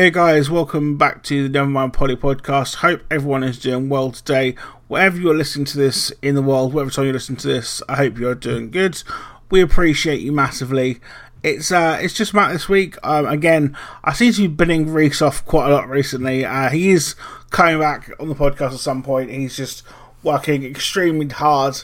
[0.00, 2.76] Yeah, guys, welcome back to the Nevermind Polly podcast.
[2.76, 4.54] Hope everyone is doing well today.
[4.88, 7.96] Wherever you're listening to this in the world, whatever time you're listening to this, I
[7.96, 9.02] hope you're doing good.
[9.50, 11.00] We appreciate you massively.
[11.42, 12.96] It's uh, it's just Matt this week.
[13.02, 16.46] Um, again, I seem to be binning Rhys off quite a lot recently.
[16.46, 17.14] Uh, he is
[17.50, 19.28] coming back on the podcast at some point.
[19.28, 19.82] He's just
[20.22, 21.76] working extremely hard,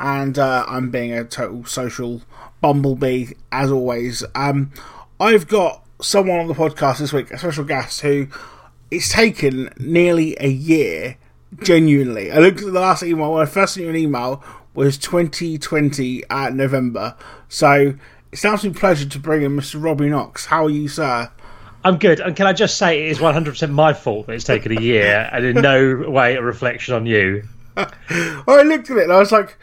[0.00, 2.22] and uh, I'm being a total social
[2.60, 4.24] bumblebee as always.
[4.34, 4.72] Um,
[5.20, 8.28] I've got someone on the podcast this week, a special guest who
[8.90, 11.16] it's taken nearly a year.
[11.62, 13.32] Genuinely, I looked at the last email.
[13.32, 14.42] When I first sent you an email
[14.74, 17.16] was 2020 at November.
[17.48, 17.94] So
[18.32, 19.82] it's an absolute pleasure to bring in Mr.
[19.82, 20.46] Robbie Knox.
[20.46, 21.30] How are you, sir?
[21.84, 22.20] I'm good.
[22.20, 25.28] And can I just say it is 100% my fault that it's taken a year
[25.32, 27.42] and in no way a reflection on you.
[27.76, 27.88] well,
[28.46, 29.56] I looked at it and I was like,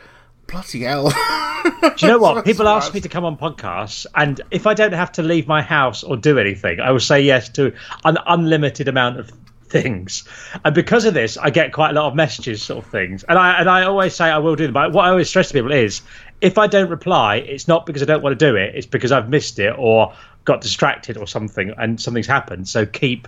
[0.48, 1.10] bloody hell.
[1.82, 2.46] Do you know what?
[2.46, 5.62] People ask me to come on podcasts, and if I don't have to leave my
[5.62, 9.32] house or do anything, I will say yes to an unlimited amount of
[9.70, 10.24] things.
[10.64, 13.24] And because of this, I get quite a lot of messages, sort of things.
[13.24, 14.74] And I and I always say I will do them.
[14.74, 16.02] But what I always stress to people is,
[16.42, 18.76] if I don't reply, it's not because I don't want to do it.
[18.76, 20.14] It's because I've missed it or
[20.46, 22.68] got distracted or something, and something's happened.
[22.68, 23.28] So keep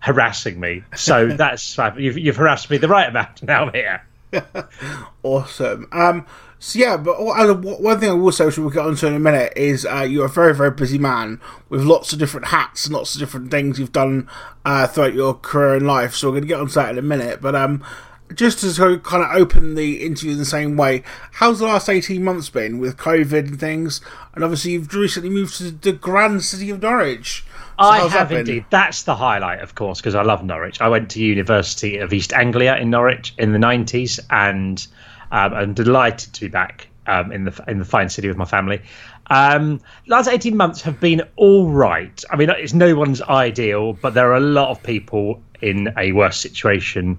[0.00, 0.82] harassing me.
[0.96, 3.42] So that's you've, you've harassed me the right amount.
[3.42, 4.02] Now I'm here.
[5.22, 5.88] awesome.
[5.92, 6.26] Um,
[6.58, 9.52] so yeah, but one thing I will say, which we'll get onto in a minute,
[9.54, 13.14] is uh, you're a very, very busy man with lots of different hats and lots
[13.14, 14.28] of different things you've done
[14.64, 16.14] uh, throughout your career and life.
[16.14, 17.42] So we're going to get onto that in a minute.
[17.42, 17.84] But um,
[18.32, 22.24] just to kind of open the interview in the same way, how's the last 18
[22.24, 24.00] months been with COVID and things?
[24.34, 27.44] And obviously, you've recently moved to the grand city of Norwich.
[27.78, 28.64] I have that indeed.
[28.70, 30.80] That's the highlight, of course, because I love Norwich.
[30.80, 34.86] I went to University of East Anglia in Norwich in the 90s, and
[35.30, 38.44] um, I'm delighted to be back um, in the in the fine city with my
[38.44, 38.82] family.
[39.28, 42.22] Um, last 18 months have been all right.
[42.30, 46.12] I mean, it's no one's ideal, but there are a lot of people in a
[46.12, 47.18] worse situation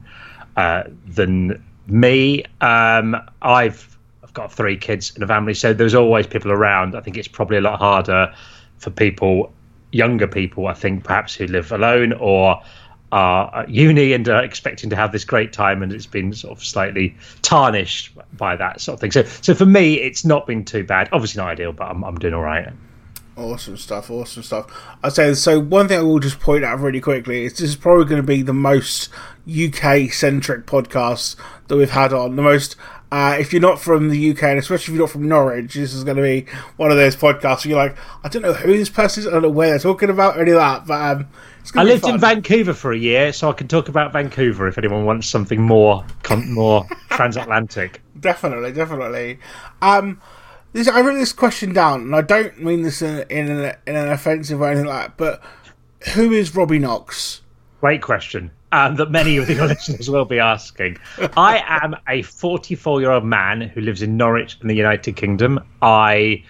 [0.56, 2.46] uh, than me.
[2.62, 6.96] Um, I've I've got three kids in a family, so there's always people around.
[6.96, 8.34] I think it's probably a lot harder
[8.78, 9.52] for people
[9.95, 12.61] younger people, I think, perhaps who live alone or
[13.11, 16.57] are at uni and are expecting to have this great time, and it's been sort
[16.57, 19.11] of slightly tarnished by that sort of thing.
[19.11, 21.07] So, so for me, it's not been too bad.
[21.13, 22.67] Obviously, not ideal, but I'm, I'm doing all right.
[23.38, 24.66] Awesome stuff, awesome stuff.
[25.03, 25.59] I'd say so.
[25.59, 28.28] One thing I will just point out really quickly is this is probably going to
[28.28, 29.09] be the most
[29.47, 31.35] UK centric podcast
[31.67, 32.35] that we've had on.
[32.35, 32.75] The most
[33.11, 35.93] uh, if you're not from the UK, and especially if you're not from Norwich, this
[35.93, 36.45] is going to be
[36.77, 39.31] one of those podcasts where you're like, I don't know who this person is, I
[39.31, 40.88] don't know where they're talking about, or any of that.
[40.88, 41.27] But um,
[41.75, 42.16] I lived fun.
[42.16, 45.61] in Vancouver for a year, so I can talk about Vancouver if anyone wants something
[45.61, 46.05] more
[46.47, 48.01] more transatlantic.
[48.19, 49.39] Definitely, definitely.
[49.81, 50.22] Um,
[50.72, 53.95] this, I wrote this question down, and I don't mean this in, in, an, in
[53.95, 55.43] an offensive or anything like that, but
[56.13, 57.41] who is Robbie Knox?
[57.81, 60.97] Great question um, that many of your listeners will be asking.
[61.38, 65.62] I am a 44 year old man who lives in Norwich in the United Kingdom.
[65.81, 66.44] I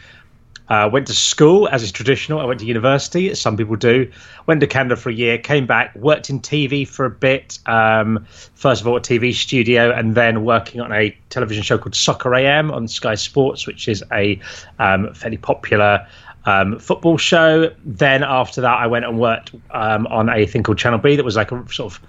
[0.67, 2.39] uh, went to school as is traditional.
[2.39, 4.11] I went to university, as some people do.
[4.47, 7.59] Went to Canada for a year, came back, worked in TV for a bit.
[7.67, 8.25] Um,
[8.55, 12.33] first of all, a TV studio, and then working on a television show called Soccer
[12.33, 14.41] AM on Sky Sports, which is a
[14.79, 16.07] um, fairly popular
[16.45, 17.73] um, football show.
[17.83, 21.25] Then after that, I went and worked um, on a thing called Channel B that
[21.25, 21.99] was like a sort of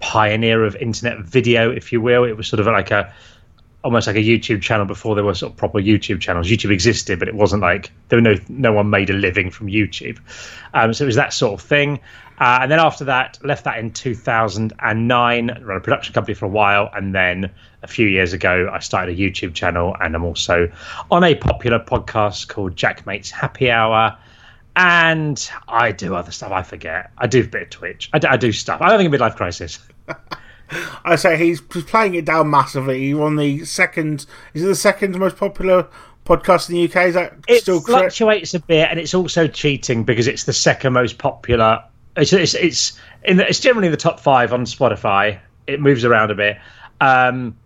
[0.00, 2.24] pioneer of internet video, if you will.
[2.24, 3.12] It was sort of like a
[3.82, 6.48] almost like a YouTube channel before there were sort of proper YouTube channels.
[6.48, 9.68] YouTube existed, but it wasn't like there were no no one made a living from
[9.68, 10.18] YouTube.
[10.74, 12.00] Um, so it was that sort of thing.
[12.38, 16.48] Uh, and then after that, left that in 2009, ran a production company for a
[16.48, 17.50] while, and then
[17.82, 20.72] a few years ago, I started a YouTube channel, and I'm also
[21.10, 24.18] on a popular podcast called Jackmate's Happy Hour.
[24.74, 26.52] And I do other stuff.
[26.52, 27.10] I forget.
[27.18, 28.08] I do a bit of Twitch.
[28.12, 28.80] I do, I do stuff.
[28.80, 29.78] I don't think a midlife crisis.
[31.04, 33.00] I say he's playing it down massively.
[33.00, 34.26] He's on the second.
[34.54, 35.88] Is it the second most popular
[36.24, 37.08] podcast in the UK?
[37.08, 38.02] Is that it still correct?
[38.02, 41.82] fluctuates a bit, and it's also cheating because it's the second most popular.
[42.16, 45.40] It's it's it's, in the, it's generally in the top five on Spotify.
[45.66, 46.58] It moves around a bit,
[47.00, 47.56] um,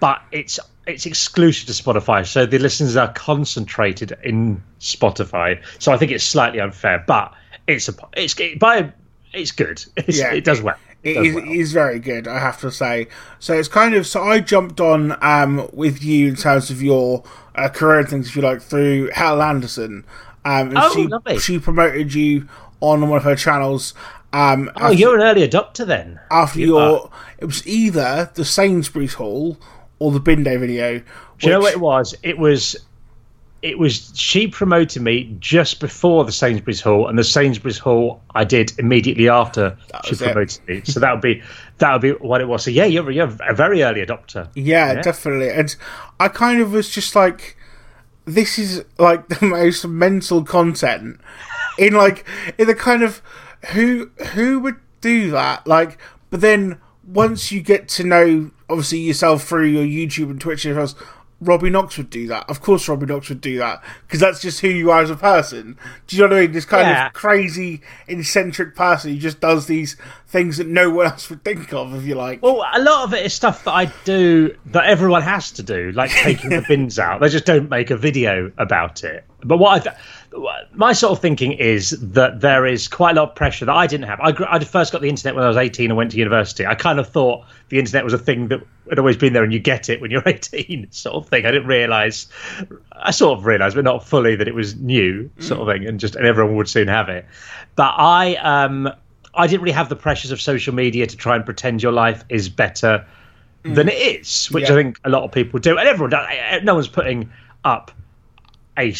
[0.00, 5.62] but it's it's exclusive to Spotify, so the listeners are concentrated in Spotify.
[5.78, 7.32] So I think it's slightly unfair, but
[7.66, 8.92] it's a it's by
[9.32, 9.84] it's good.
[9.96, 10.76] It's, yeah, it does well.
[11.02, 11.44] It is, well.
[11.44, 13.08] is, very good, I have to say.
[13.40, 17.24] So it's kind of so I jumped on um, with you in terms of your
[17.54, 20.04] uh, career and things, if you like, through Hal Anderson.
[20.44, 21.38] Um, oh, she, lovely.
[21.38, 22.48] she promoted you
[22.80, 23.94] on one of her channels.
[24.32, 26.20] Um, oh, after, you're an early adopter then.
[26.30, 27.10] After you your, are.
[27.38, 29.58] it was either the Sainsbury's haul
[29.98, 30.98] or the bin day video.
[30.98, 31.04] Do
[31.46, 32.14] you know what it was?
[32.22, 32.76] It was
[33.62, 38.44] it was she promoted me just before the Sainsbury's haul, and the Sainsbury's haul I
[38.44, 40.86] did immediately after she promoted it.
[40.86, 40.92] me.
[40.92, 41.42] So that would be
[41.78, 42.64] that would be what it was.
[42.64, 44.48] So yeah, you're you're a very early adopter.
[44.54, 45.50] Yeah, yeah, definitely.
[45.50, 45.74] And
[46.18, 47.56] I kind of was just like,
[48.24, 51.20] this is like the most mental content
[51.78, 52.26] in like
[52.58, 53.22] in the kind of
[53.72, 55.98] who who would do that like,
[56.30, 60.78] but then once you get to know obviously yourself through your YouTube and Twitch and
[60.78, 60.94] else,
[61.42, 62.48] Robbie Knox would do that.
[62.48, 65.16] Of course, Robbie Knox would do that because that's just who you are as a
[65.16, 65.76] person.
[66.06, 66.52] Do you know what I mean?
[66.52, 67.08] This kind yeah.
[67.08, 69.96] of crazy, eccentric person who just does these
[70.28, 72.42] things that no one else would think of, if you like.
[72.42, 75.92] Well, a lot of it is stuff that I do that everyone has to do,
[75.92, 77.20] like taking the bins out.
[77.20, 79.24] They just don't make a video about it.
[79.44, 79.78] But what I.
[79.80, 79.96] Th-
[80.72, 83.86] my sort of thinking is that there is quite a lot of pressure that I
[83.86, 84.20] didn't have.
[84.20, 86.66] I, I first got the internet when I was 18 and went to university.
[86.66, 89.52] I kind of thought the internet was a thing that had always been there and
[89.52, 91.44] you get it when you're 18, sort of thing.
[91.44, 92.28] I didn't realize,
[92.92, 96.00] I sort of realized, but not fully, that it was new, sort of thing, and
[96.00, 97.26] just and everyone would soon have it.
[97.76, 98.90] But I, um,
[99.34, 102.24] I didn't really have the pressures of social media to try and pretend your life
[102.28, 103.06] is better
[103.64, 103.74] mm.
[103.74, 104.72] than it is, which yeah.
[104.72, 106.62] I think a lot of people do, and everyone does.
[106.62, 107.30] No one's putting
[107.64, 107.90] up
[108.78, 108.94] a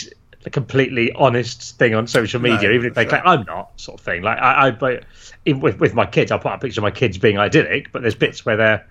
[0.45, 4.01] a completely honest thing on social media, no, even if they claim I'm not, sort
[4.01, 4.23] of thing.
[4.23, 5.05] Like I, I but
[5.47, 8.15] with with my kids, I'll put a picture of my kids being idyllic, but there's
[8.15, 8.89] bits where they're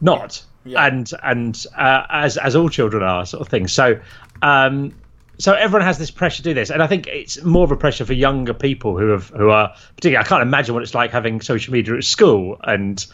[0.00, 0.86] not, yeah.
[0.86, 3.68] and and uh, as as all children are, sort of thing.
[3.68, 4.00] So.
[4.42, 4.94] Um,
[5.38, 7.76] so everyone has this pressure to do this, and I think it's more of a
[7.76, 10.22] pressure for younger people who have who are particularly.
[10.22, 13.04] I can't imagine what it's like having social media at school and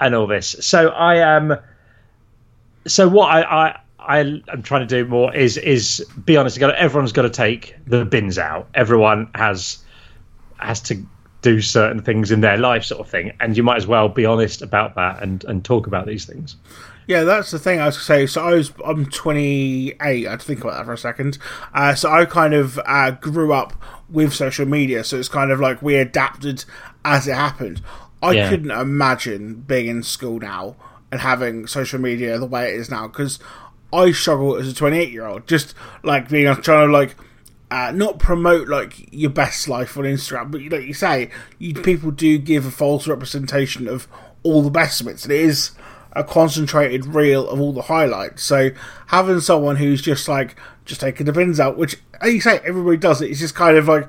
[0.00, 0.56] and all this.
[0.60, 1.52] So I am.
[1.52, 1.58] Um,
[2.86, 6.58] so what I, I I am trying to do more is is be honest.
[6.58, 8.68] Everyone's got to take the bins out.
[8.74, 9.78] Everyone has
[10.58, 11.04] has to
[11.42, 13.32] do certain things in their life, sort of thing.
[13.40, 16.56] And you might as well be honest about that and and talk about these things.
[17.06, 18.26] Yeah, that's the thing I was going to say.
[18.26, 19.96] So I was I'm 28.
[20.00, 21.38] I had to think about that for a second.
[21.74, 23.72] Uh, so I kind of uh, grew up
[24.08, 26.64] with social media, so it's kind of like we adapted
[27.04, 27.82] as it happened.
[28.22, 28.48] I yeah.
[28.48, 30.76] couldn't imagine being in school now
[31.10, 33.38] and having social media the way it is now because
[33.92, 37.16] I struggle as a 28 year old, just like being trying to like
[37.70, 42.10] uh, not promote like your best life on Instagram, but like you say, you, people
[42.10, 44.08] do give a false representation of
[44.42, 45.72] all the best bits, it is
[46.12, 48.42] a concentrated reel of all the highlights.
[48.42, 48.70] So
[49.08, 52.96] having someone who's just like just taking the bins out, which as you say, everybody
[52.96, 53.30] does it.
[53.30, 54.08] It's just kind of like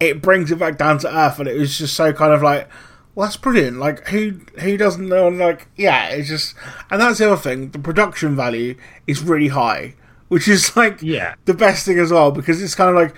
[0.00, 2.68] it brings it back down to earth, and it was just so kind of like
[3.14, 3.78] well, that's brilliant.
[3.78, 5.28] Like, who who doesn't know?
[5.28, 6.54] Like, yeah, it's just,
[6.90, 7.70] and that's the other thing.
[7.70, 8.76] The production value
[9.06, 9.94] is really high,
[10.28, 13.14] which is like, yeah, the best thing as well because it's kind of like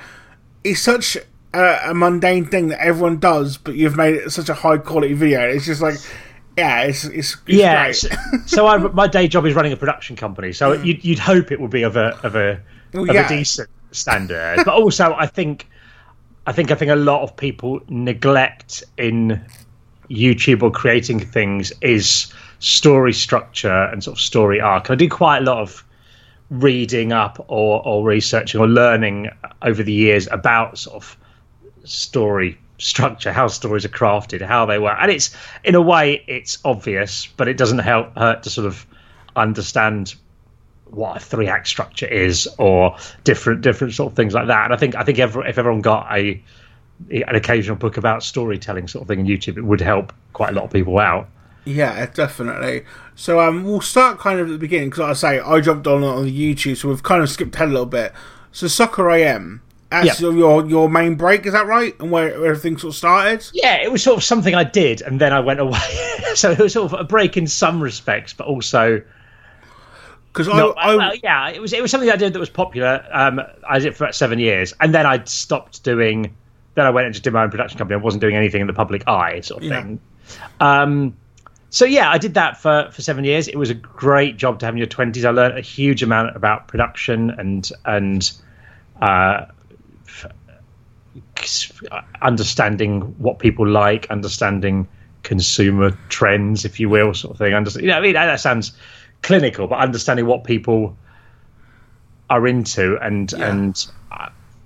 [0.64, 1.16] it's such
[1.52, 5.14] a, a mundane thing that everyone does, but you've made it such a high quality
[5.14, 5.42] video.
[5.42, 5.94] It's just like,
[6.56, 7.92] yeah, it's it's, it's yeah.
[8.46, 10.84] so I, my day job is running a production company, so mm.
[10.84, 12.60] you'd, you'd hope it would be of a of a
[12.92, 13.26] well, of yeah.
[13.26, 15.68] a decent standard, but also I think.
[16.46, 19.42] I think I think a lot of people neglect in
[20.10, 24.90] YouTube or creating things is story structure and sort of story arc.
[24.90, 25.84] I do quite a lot of
[26.50, 29.30] reading up or, or researching or learning
[29.62, 31.16] over the years about sort of
[31.84, 34.96] story structure, how stories are crafted, how they work.
[35.00, 38.86] And it's in a way it's obvious, but it doesn't help hurt to sort of
[39.36, 40.14] understand
[40.86, 44.64] what a three act structure is or different different sort of things like that.
[44.64, 46.42] And I think I think if everyone got a
[47.10, 50.52] an occasional book about storytelling sort of thing on YouTube, it would help quite a
[50.52, 51.28] lot of people out.
[51.64, 52.84] Yeah, definitely.
[53.14, 55.86] So um, we'll start kind of at the beginning because, like I say, I jumped
[55.86, 58.12] on on the YouTube, so we've kind of skipped ahead a little bit.
[58.52, 60.30] So Soccer AM, that's yeah.
[60.30, 61.98] your your main break, is that right?
[62.00, 63.48] And where, where everything sort of started?
[63.52, 65.78] Yeah, it was sort of something I did, and then I went away.
[66.34, 69.02] so it was sort of a break in some respects, but also
[70.34, 73.06] because I, I well, yeah, it was it was something I did that was popular.
[73.12, 76.34] Um, I did it for about seven years, and then I stopped doing
[76.74, 78.00] then I went and just did my own production company.
[78.00, 79.82] I wasn't doing anything in the public eye, sort of yeah.
[79.82, 80.00] thing.
[80.60, 81.16] Um,
[81.70, 83.48] so yeah, I did that for, for seven years.
[83.48, 85.24] It was a great job to have in your twenties.
[85.24, 88.30] I learned a huge amount about production and and
[89.00, 89.46] uh,
[92.22, 94.88] understanding what people like, understanding
[95.22, 97.54] consumer trends, if you will, sort of thing.
[97.54, 98.72] Understand, you know, I mean that sounds
[99.22, 100.96] clinical, but understanding what people
[102.30, 103.50] are into and yeah.
[103.50, 103.86] and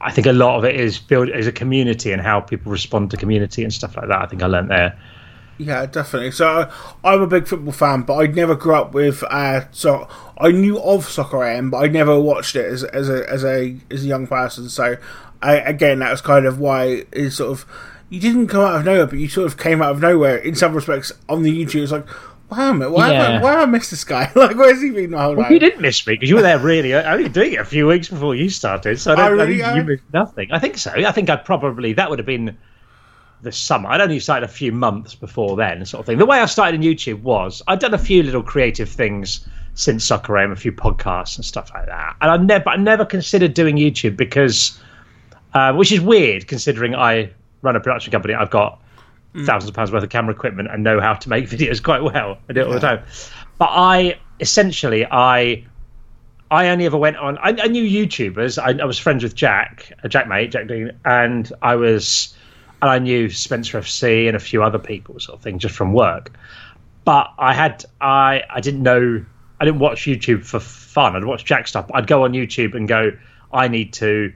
[0.01, 3.11] I think a lot of it is built as a community and how people respond
[3.11, 4.23] to community and stuff like that.
[4.23, 4.99] I think I learned there.
[5.59, 6.31] Yeah, definitely.
[6.31, 6.71] So
[7.03, 9.25] I'm a big football fan, but I never grew up with.
[9.25, 13.29] Uh, so I knew of Soccer AM, but I never watched it as as a
[13.29, 14.69] as a as a young person.
[14.69, 14.97] So
[15.43, 17.67] I, again, that was kind of why it's sort of
[18.09, 20.55] you didn't come out of nowhere, but you sort of came out of nowhere in
[20.55, 21.83] some respects on the YouTube.
[21.83, 22.07] It's like,
[22.49, 23.23] Why am I, why, yeah.
[23.23, 24.33] have I, why have I missed this guy?
[24.35, 27.13] like, where's he been well, You didn't miss me because you were there really I
[27.13, 28.99] only doing it a few weeks before you started.
[28.99, 30.51] So I, don't, I really, I you missed nothing.
[30.51, 30.91] I think so.
[30.93, 32.57] I think I probably that would have been
[33.43, 33.91] the summer.
[33.91, 36.19] I'd only started a few months before then, sort of thing.
[36.19, 40.05] The way I started in YouTube was I'd done a few little creative things since
[40.05, 42.17] Soccer AM, a few podcasts and stuff like that.
[42.21, 44.81] And I never, I never considered doing YouTube because,
[45.55, 47.31] uh, which is weird considering I
[47.63, 48.35] run a production company.
[48.35, 48.81] I've got
[49.35, 49.47] mm.
[49.47, 52.39] thousands of pounds worth of camera equipment and know how to make videos quite well.
[52.49, 53.03] I do it all the time.
[53.59, 55.65] But I essentially, I
[56.51, 57.39] I only ever went on.
[57.39, 58.63] I, I knew YouTubers.
[58.63, 62.35] I, I, was friends with Jack, uh, Jack mate, Jack Dean, and I was,
[62.81, 65.93] and I knew Spencer FC and a few other people, sort of thing, just from
[65.93, 66.33] work.
[67.05, 69.25] But I had, I, I didn't know
[69.61, 71.17] I didn't watch YouTube for fun.
[71.17, 71.91] I'd watch Jack stuff.
[71.93, 73.13] I'd go on YouTube and go,
[73.53, 74.33] I need to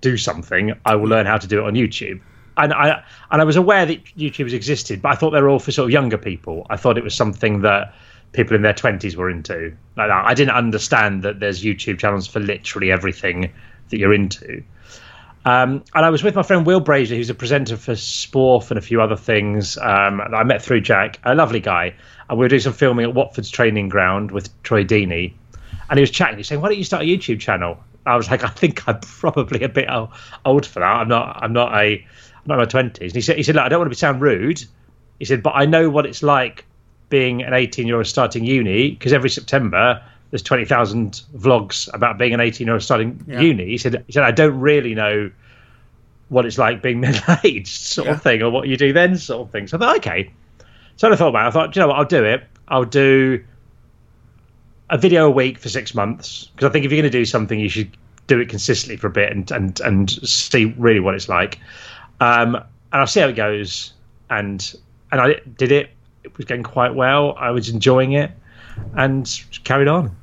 [0.00, 0.72] do something.
[0.84, 2.20] I will learn how to do it on YouTube.
[2.56, 5.58] And I and I was aware that YouTubers existed, but I thought they were all
[5.58, 6.66] for sort of younger people.
[6.68, 7.94] I thought it was something that
[8.32, 9.76] people in their twenties were into.
[9.96, 10.24] Like that.
[10.26, 13.52] I didn't understand that there's YouTube channels for literally everything
[13.88, 14.62] that you're into.
[15.42, 18.76] Um, and I was with my friend Will Brazier, who's a presenter for Sporf and
[18.76, 19.78] a few other things.
[19.78, 21.94] Um, I met through Jack, a lovely guy
[22.30, 25.34] and we were doing some filming at Watford's training ground with Troy Deeney,
[25.90, 26.36] and he was chatting.
[26.36, 27.76] He's saying, "Why don't you start a YouTube channel?"
[28.06, 29.88] I was like, "I think I'm probably a bit
[30.44, 30.86] old for that.
[30.86, 31.42] I'm not.
[31.42, 32.06] I'm not a.
[32.40, 33.98] I'm not in my twenties." And he said, "He said, Look, I don't want to
[33.98, 34.64] sound rude."
[35.18, 36.64] He said, "But I know what it's like
[37.08, 42.16] being an 18 year old starting uni because every September." There's twenty thousand vlogs about
[42.16, 43.40] being an eighteen year old starting yeah.
[43.40, 43.66] uni.
[43.66, 45.28] He said, "He said I don't really know
[46.28, 48.14] what it's like being middle aged, sort yeah.
[48.14, 50.30] of thing, or what you do then, sort of thing." So I thought, okay,
[51.00, 51.48] so I thought about it.
[51.48, 52.44] I thought, you know what, I'll do it.
[52.68, 53.42] I'll do
[54.90, 57.24] a video a week for six months because I think if you're going to do
[57.24, 61.14] something, you should do it consistently for a bit and and and see really what
[61.14, 61.58] it's like.
[62.20, 63.94] Um, and I'll see how it goes.
[64.28, 64.74] And
[65.10, 65.90] and I did it.
[66.22, 67.34] It was going quite well.
[67.38, 68.30] I was enjoying it,
[68.94, 69.28] and
[69.64, 70.16] carried on.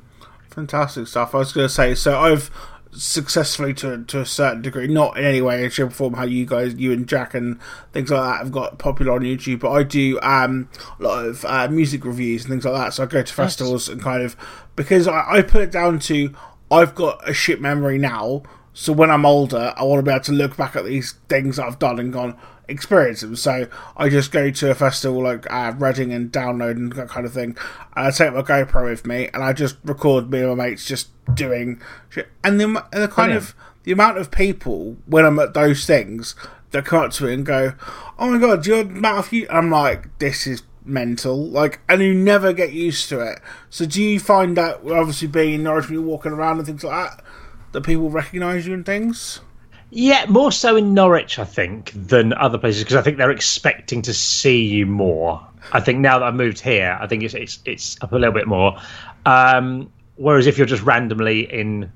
[0.50, 1.36] Fantastic stuff.
[1.36, 1.96] I was going to say.
[1.96, 2.50] So I've
[2.92, 6.46] successfully to to a certain degree, not in any way, shape, or form how you
[6.46, 7.60] guys, you and Jack and
[7.94, 9.60] things like that have got popular on YouTube.
[9.60, 12.94] But I do um, a lot of uh, music reviews and things like that.
[12.94, 14.36] So I go to festivals and kind of
[14.76, 16.34] because I, I put it down to
[16.72, 18.44] I've got a shit memory now.
[18.80, 21.56] So when I'm older, I want to be able to look back at these things
[21.56, 23.36] that I've done and gone, experience them.
[23.36, 23.68] So
[23.98, 27.34] I just go to a festival like uh, Reading and download and that kind of
[27.34, 27.58] thing.
[27.96, 30.86] And I take my GoPro with me and I just record me and my mates
[30.86, 32.28] just doing shit.
[32.44, 36.36] And the, and the kind of the amount of people when I'm at those things
[36.70, 37.74] that come up to me and go,
[38.20, 42.72] "Oh my god, you're Matthew," I'm like, "This is." mental like and you never get
[42.72, 46.32] used to it so do you find that obviously being in Norwich when you're walking
[46.32, 47.26] around and things like that
[47.72, 49.42] that people recognise you and things
[49.90, 54.02] yeah, more so in Norwich, I think, than other places because I think they're expecting
[54.04, 55.46] to see you more.
[55.72, 58.34] I think now that I've moved here, I think it's it's it's up a little
[58.34, 58.78] bit more.
[59.26, 61.92] Um, whereas if you're just randomly in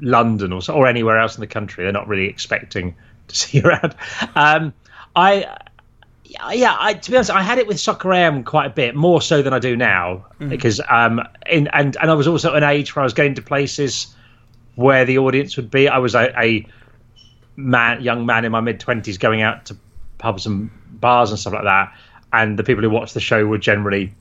[0.00, 2.94] London or or anywhere else in the country, they're not really expecting
[3.28, 3.96] to see you around.
[4.36, 4.72] Um,
[5.16, 5.58] I
[6.24, 9.20] yeah, I, to be honest, I had it with Soccer AM quite a bit more
[9.20, 10.48] so than I do now mm.
[10.48, 13.34] because um, in and and I was also at an age where I was going
[13.34, 14.14] to places
[14.78, 15.88] where the audience would be.
[15.88, 16.64] I was a, a
[17.56, 19.76] man, young man in my mid twenties going out to
[20.18, 20.70] pubs and
[21.00, 21.92] bars and stuff like that,
[22.32, 24.14] and the people who watched the show were generally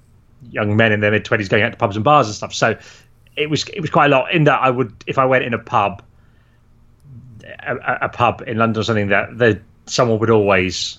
[0.50, 2.56] young men in their mid twenties going out to pubs and bars and stuff.
[2.56, 2.76] So
[3.36, 4.34] it was it was quite a lot.
[4.34, 6.02] In that I would, if I went in a pub,
[7.44, 10.98] a, a pub in London or something, that the, someone would always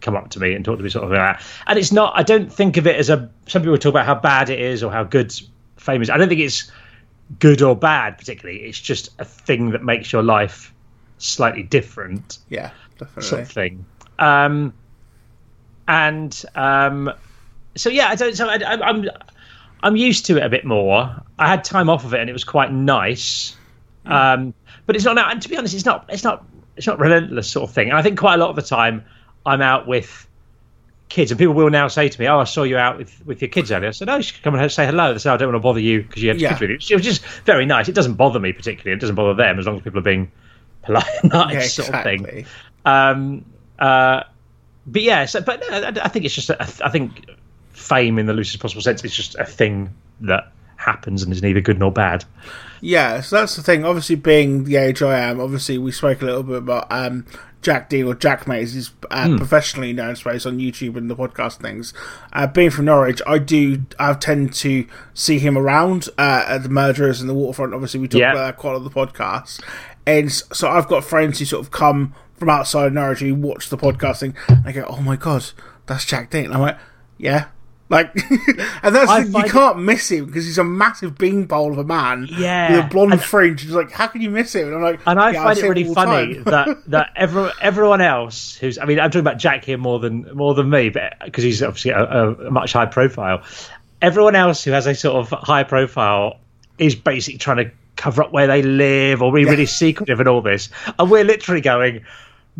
[0.00, 1.46] come up to me and talk to me sort of like that.
[1.66, 2.14] And it's not.
[2.16, 3.28] I don't think of it as a.
[3.48, 5.30] Some people talk about how bad it is or how good
[5.76, 6.08] fame is.
[6.08, 6.72] I don't think it's
[7.38, 8.62] good or bad particularly.
[8.62, 10.74] It's just a thing that makes your life
[11.18, 12.38] slightly different.
[12.48, 13.22] Yeah, definitely.
[13.22, 13.84] Sort of thing.
[14.18, 14.74] Um,
[15.86, 17.12] and um,
[17.76, 18.36] so yeah, I don't.
[18.36, 19.10] So I, am I'm
[19.82, 21.14] I'm used to it a bit more.
[21.38, 23.56] I had time off of it, and it was quite nice.
[24.06, 24.12] Mm.
[24.12, 24.54] Um,
[24.86, 25.30] but it's not now.
[25.30, 26.06] And to be honest, it's not.
[26.08, 26.44] It's not.
[26.76, 27.88] It's not relentless sort of thing.
[27.88, 29.04] And I think quite a lot of the time,
[29.44, 30.27] I'm out with
[31.08, 33.40] kids, and people will now say to me, "Oh, I saw you out with, with
[33.42, 35.36] your kids earlier." I said, "Oh, you should come and say hello." They say, "I
[35.36, 36.50] don't want to bother you because you had yeah.
[36.50, 37.88] kids with you." It was just very nice.
[37.88, 38.96] It doesn't bother me particularly.
[38.96, 40.30] It doesn't bother them as long as people are being
[40.82, 42.46] polite, and nice yeah, sort of thing.
[42.84, 43.44] Um,
[43.78, 44.22] uh,
[44.86, 47.26] but yeah, so, but uh, I think it's just, a, I think
[47.72, 51.60] fame in the loosest possible sense is just a thing that happens and is neither
[51.60, 52.24] good nor bad.
[52.80, 53.84] Yeah, so that's the thing.
[53.84, 57.26] Obviously, being the age I am, obviously we spoke a little bit about um,
[57.60, 59.36] Jack Dean or JackMate's is uh, mm.
[59.36, 61.92] professionally known space on YouTube and the podcast things.
[62.32, 66.68] Uh, being from Norwich, I do I tend to see him around uh, at the
[66.68, 67.74] murderers and the waterfront.
[67.74, 68.32] Obviously, we talk yeah.
[68.32, 69.62] about that quite a lot of the podcast,
[70.06, 73.76] and so I've got friends who sort of come from outside Norwich who watch the
[73.76, 75.50] podcasting and I go, "Oh my god,
[75.86, 76.78] that's Jack Dean." I'm like,
[77.16, 77.46] "Yeah,
[77.90, 78.14] Like,
[78.82, 81.84] and that's I the, you can't miss him because he's a massive beanpole of a
[81.84, 82.76] man Yeah.
[82.76, 83.64] with a blonde And- fringe.
[83.64, 84.66] It's like, how can you miss him?
[84.68, 87.10] And I'm like, And I "Yeah, find see it really all the funny that that
[87.16, 90.68] every, everyone else who's I mean I'm talking about Jack here more than more than
[90.68, 93.42] me, but because he's obviously a, a, a much high profile.
[94.02, 96.38] Everyone else who has a sort of high profile
[96.78, 100.42] is basically trying to cover up where they live or be really secretive and all
[100.42, 100.68] this,
[100.98, 102.04] and we're literally going.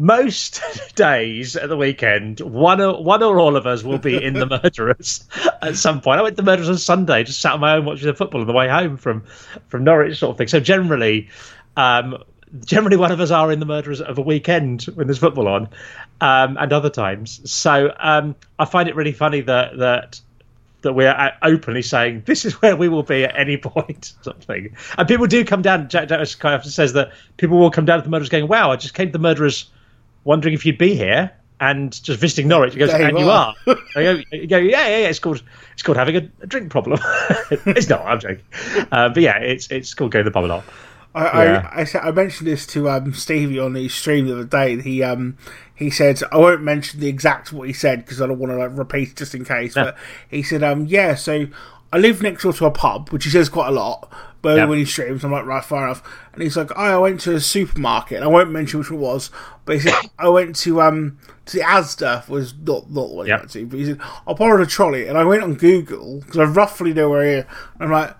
[0.00, 0.62] Most
[0.94, 4.46] days at the weekend, one or one or all of us will be in the
[4.62, 5.28] murderers
[5.60, 6.20] at some point.
[6.20, 8.40] I went to the murderers on Sunday, just sat on my own watching the football
[8.40, 9.24] on the way home from
[9.66, 10.46] from Norwich, sort of thing.
[10.46, 11.28] So generally,
[11.76, 12.22] um,
[12.64, 15.68] generally one of us are in the murderers of a weekend when there's football on,
[16.20, 17.50] um, and other times.
[17.50, 20.20] So um, I find it really funny that that
[20.82, 24.76] that we're uh, openly saying this is where we will be at any point, something.
[24.96, 25.88] And people do come down.
[25.88, 28.70] Jack Jack kind of says that people will come down to the murderers, going, "Wow,
[28.70, 29.70] I just came to the murderers,
[30.24, 33.52] wondering if you'd be here." And just visiting Norwich, he goes, There and you are."
[33.66, 33.76] are.
[33.96, 35.08] I go, you go, yeah, yeah, yeah.
[35.08, 37.00] It's called, it's called having a, a drink problem.
[37.50, 38.02] it's not.
[38.06, 38.44] I'm joking.
[38.92, 40.64] Uh, but yeah, it's it's called going to the pub a lot.
[41.16, 41.70] I, Yeah.
[41.72, 44.80] I, I, said- I mentioned this to um, Stevie on his stream the other day.
[44.80, 45.36] He um
[45.74, 48.56] he said I won't mention the exact what he said because I don't want to
[48.56, 49.74] like repeat just in case.
[49.74, 49.96] But
[50.30, 51.46] he said um yeah, so
[51.92, 54.12] I live next door to a pub, which he says quite a lot.
[54.40, 54.66] But Yeah.
[54.66, 56.02] when he streams, I'm like right, far enough.
[56.32, 58.16] And he's like, oh, I went to a supermarket.
[58.18, 59.30] And I won't mention which one it was,
[59.64, 63.30] but he said I went to um to the Asda was not not what he
[63.30, 63.38] Yeah.
[63.38, 66.36] went to, but he said I borrowed a trolley and I went on Google because
[66.38, 67.32] I roughly know where he.
[67.38, 67.44] Is.
[67.80, 68.14] And I'm like.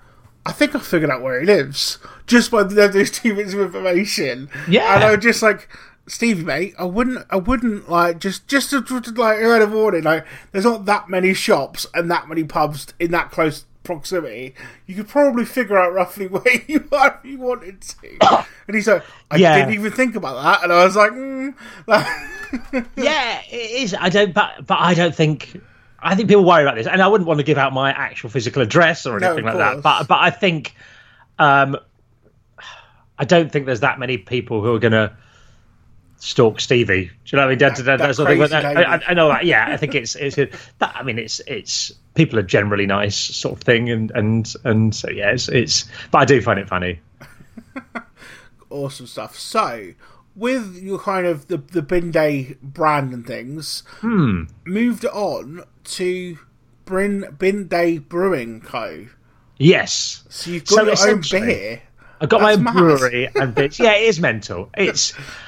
[0.47, 3.61] I think I figured out where he lives just by the- those two bits of
[3.61, 4.49] information.
[4.67, 4.95] Yeah.
[4.95, 5.69] and I was just like,
[6.09, 10.03] Stevie, mate, I wouldn't, I wouldn't like just, just to, to, like early morning.
[10.05, 14.55] Like, there's not that many shops and that many pubs in that close proximity.
[14.87, 18.45] You could probably figure out roughly where you are if you wanted to.
[18.67, 19.57] and he's like, I Yeah.
[19.59, 21.55] didn't even think about that, and I was like, mm,
[22.97, 23.95] yeah, it is.
[23.95, 25.61] I don't, but but I don't think.
[26.00, 28.31] I think people worry about this, and I wouldn't want to give out my actual
[28.31, 29.83] physical address or anything of like that.
[29.83, 30.75] But but I think,
[31.40, 31.77] um,
[33.18, 35.16] I don't think there's that many people who are going to
[36.18, 37.07] stalk Stevie.
[37.07, 37.59] Do you know what I mean?
[37.59, 38.52] That, that, that that sort of thing.
[38.76, 39.00] I.
[39.09, 39.44] I, know that.
[39.46, 40.37] Yeah, I think it's it's.
[40.37, 44.94] That, I mean, it's it's people are generally nice, sort of thing, and and and
[44.94, 45.87] so yeah, it's it's.
[46.11, 47.00] But I do find it funny.
[48.70, 49.38] awesome stuff.
[49.38, 49.92] So,
[50.37, 54.44] with your kind of the the bin day brand and things, Hmm.
[54.64, 56.38] moved on to
[56.85, 59.07] Bin Bin Day Brewing Co.
[59.59, 60.24] Yes.
[60.28, 61.83] So you've So got your own beer.
[62.20, 62.74] I've got my own mad.
[62.74, 63.78] brewery and bits.
[63.78, 64.70] Yeah, it is mental.
[64.76, 65.12] It's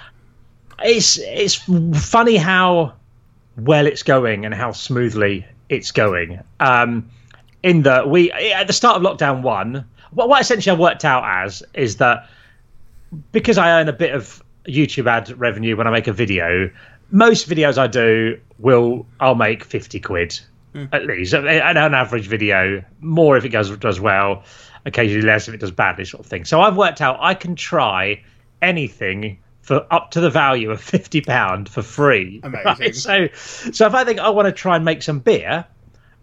[0.82, 1.54] it's it's
[2.08, 2.94] funny how
[3.56, 6.40] well it's going and how smoothly it's going.
[6.58, 7.10] Um,
[7.62, 11.24] in that we at the start of lockdown one, what, what essentially I worked out
[11.24, 12.28] as is that
[13.32, 16.70] because I earn a bit of YouTube ad revenue when I make a video,
[17.10, 20.38] most videos I do will I'll make fifty quid
[20.92, 22.82] at least an an average video.
[23.00, 24.44] More if it goes does well,
[24.86, 26.44] occasionally less if it does badly, sort of thing.
[26.44, 28.22] So I've worked out I can try
[28.62, 29.38] anything
[29.70, 32.40] for up to the value of fifty pound for free.
[32.42, 32.64] Amazing.
[32.80, 32.96] right?
[32.96, 33.28] So,
[33.70, 35.64] so if I think I want to try and make some beer,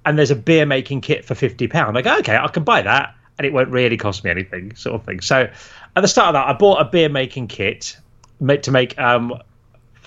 [0.05, 2.81] and there's a beer making kit for fifty pound, I go okay, I can buy
[2.81, 5.21] that, and it won't really cost me anything, sort of thing.
[5.21, 5.49] So
[5.95, 7.95] at the start of that, I bought a beer making kit
[8.41, 9.33] to make um,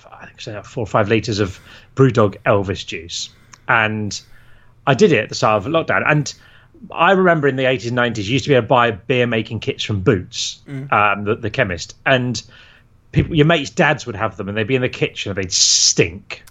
[0.05, 1.59] I think four or five liters of
[1.95, 3.31] BrewDog Elvis juice,
[3.67, 4.21] and
[4.85, 6.03] I did it at the start of lockdown.
[6.05, 6.31] And
[6.91, 9.25] I remember in the 80s and 90s, you used to be able to buy beer
[9.25, 10.59] making kits from Boots,
[10.91, 12.39] um, the, the chemist, and
[13.11, 15.51] people, your mates' dads would have them, and they'd be in the kitchen and they'd
[15.51, 16.43] stink.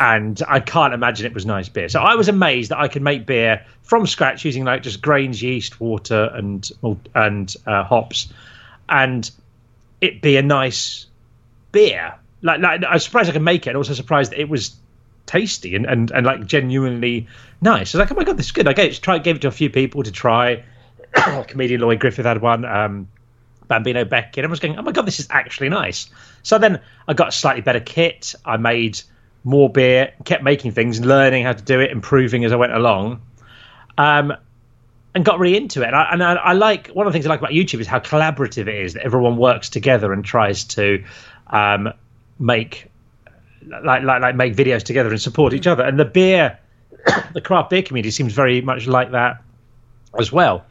[0.00, 1.88] And I can't imagine it was nice beer.
[1.88, 5.42] So I was amazed that I could make beer from scratch using like just grains,
[5.42, 6.70] yeast, water, and
[7.14, 8.32] and uh, hops,
[8.88, 9.28] and
[10.00, 11.06] it be a nice
[11.72, 12.14] beer.
[12.42, 14.76] Like, like I was surprised I could make it, and also surprised that it was
[15.28, 17.28] tasty and, and, and like genuinely
[17.60, 17.94] nice.
[17.94, 18.66] I was like, oh my god, this is good.
[18.66, 20.64] I gave it, gave it to a few people to try.
[21.46, 22.64] Comedian Lloyd Griffith had one.
[22.64, 23.08] Um,
[23.68, 24.44] Bambino Beckett.
[24.44, 26.08] I was going, oh my god, this is actually nice.
[26.42, 28.34] So then I got a slightly better kit.
[28.44, 29.00] I made
[29.44, 33.22] more beer, kept making things, learning how to do it, improving as I went along.
[33.96, 34.34] Um,
[35.14, 35.88] and got really into it.
[35.88, 37.86] And, I, and I, I like one of the things I like about YouTube is
[37.86, 41.04] how collaborative it is that everyone works together and tries to
[41.48, 41.92] um,
[42.38, 42.90] make
[43.66, 45.82] like, like like make videos together and support each other.
[45.82, 46.58] And the beer,
[47.32, 49.42] the craft beer community seems very much like that
[50.18, 50.64] as well.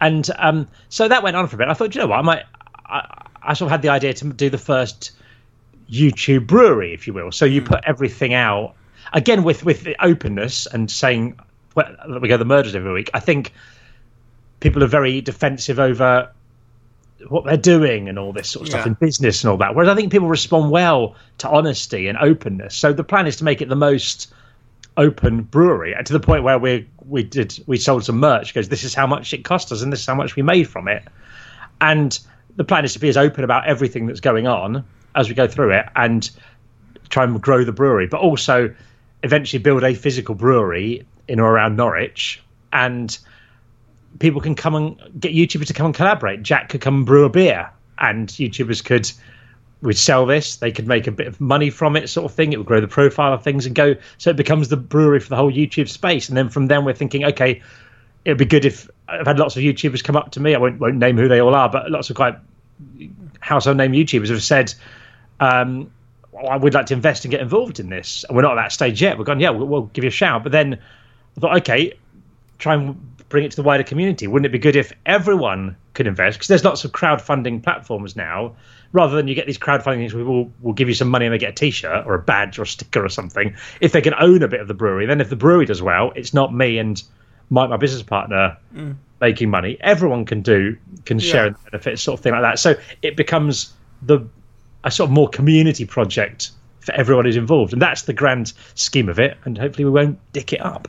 [0.00, 1.68] And um, so that went on for a bit.
[1.68, 2.44] I thought, you know what, I might.
[2.86, 5.12] I, I sort of had the idea to do the first
[5.90, 7.32] YouTube brewery, if you will.
[7.32, 8.74] So you put everything out
[9.12, 11.38] again with with the openness and saying
[11.74, 13.10] well, we go the murders every week.
[13.14, 13.52] I think
[14.60, 16.32] people are very defensive over
[17.28, 19.74] what they're doing and all this sort of stuff in business and all that.
[19.74, 22.74] Whereas I think people respond well to honesty and openness.
[22.74, 24.32] So the plan is to make it the most
[25.00, 28.54] open brewery, and to the point where we we did we sold some merch.
[28.54, 30.68] Because this is how much it cost us, and this is how much we made
[30.68, 31.02] from it.
[31.80, 32.16] And
[32.56, 34.84] the plan is to be as open about everything that's going on
[35.14, 36.30] as we go through it, and
[37.08, 38.72] try and grow the brewery, but also
[39.22, 43.18] eventually build a physical brewery in or around Norwich, and
[44.18, 46.42] people can come and get YouTubers to come and collaborate.
[46.42, 49.10] Jack could come and brew a beer, and YouTubers could
[49.82, 50.56] would sell this.
[50.56, 52.52] They could make a bit of money from it, sort of thing.
[52.52, 53.94] It would grow the profile of things and go.
[54.18, 56.28] So it becomes the brewery for the whole YouTube space.
[56.28, 57.62] And then from then we're thinking, okay,
[58.24, 60.54] it'd be good if I've had lots of YouTubers come up to me.
[60.54, 62.36] I won't won't name who they all are, but lots of quite
[63.40, 64.74] household name YouTubers have said.
[65.40, 65.90] Um,
[66.48, 68.24] I would like to invest and get involved in this.
[68.24, 69.18] And we're not at that stage yet.
[69.18, 70.42] We're going, yeah, we'll, we'll give you a shout.
[70.42, 70.78] But then
[71.36, 71.94] I thought, okay,
[72.58, 74.26] try and bring it to the wider community.
[74.26, 76.38] Wouldn't it be good if everyone could invest?
[76.38, 78.54] Because there's lots of crowdfunding platforms now.
[78.92, 81.32] Rather than you get these crowdfunding things, we will will give you some money and
[81.32, 83.54] they get a T-shirt or a badge or a sticker or something.
[83.80, 86.12] If they can own a bit of the brewery, then if the brewery does well,
[86.16, 87.02] it's not me and
[87.50, 88.96] Mike, my business partner, mm.
[89.20, 89.76] making money.
[89.80, 91.50] Everyone can do can share yeah.
[91.50, 92.58] the benefits, sort of thing like that.
[92.58, 93.72] So it becomes
[94.02, 94.26] the
[94.82, 96.50] a sort of more community project
[96.80, 99.36] for everyone who's involved, and that's the grand scheme of it.
[99.44, 100.88] And hopefully, we won't dick it up.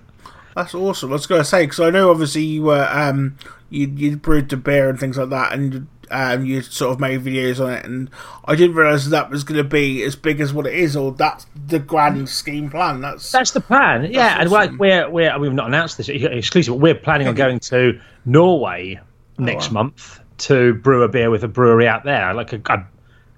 [0.55, 1.11] That's awesome.
[1.11, 3.37] I was going to say because I know obviously you were um
[3.69, 7.21] you you brewed the beer and things like that, and um you sort of made
[7.21, 8.09] videos on it, and
[8.45, 11.11] I didn't realize that was going to be as big as what it is, or
[11.11, 13.01] that's the grand scheme plan.
[13.01, 14.03] That's that's the plan.
[14.03, 14.71] That's yeah, awesome.
[14.71, 18.99] and we're, we're we've not announced this exclusive, but we're planning on going to Norway
[19.37, 19.83] next oh, wow.
[19.83, 22.85] month to brew a beer with a brewery out there, like a, a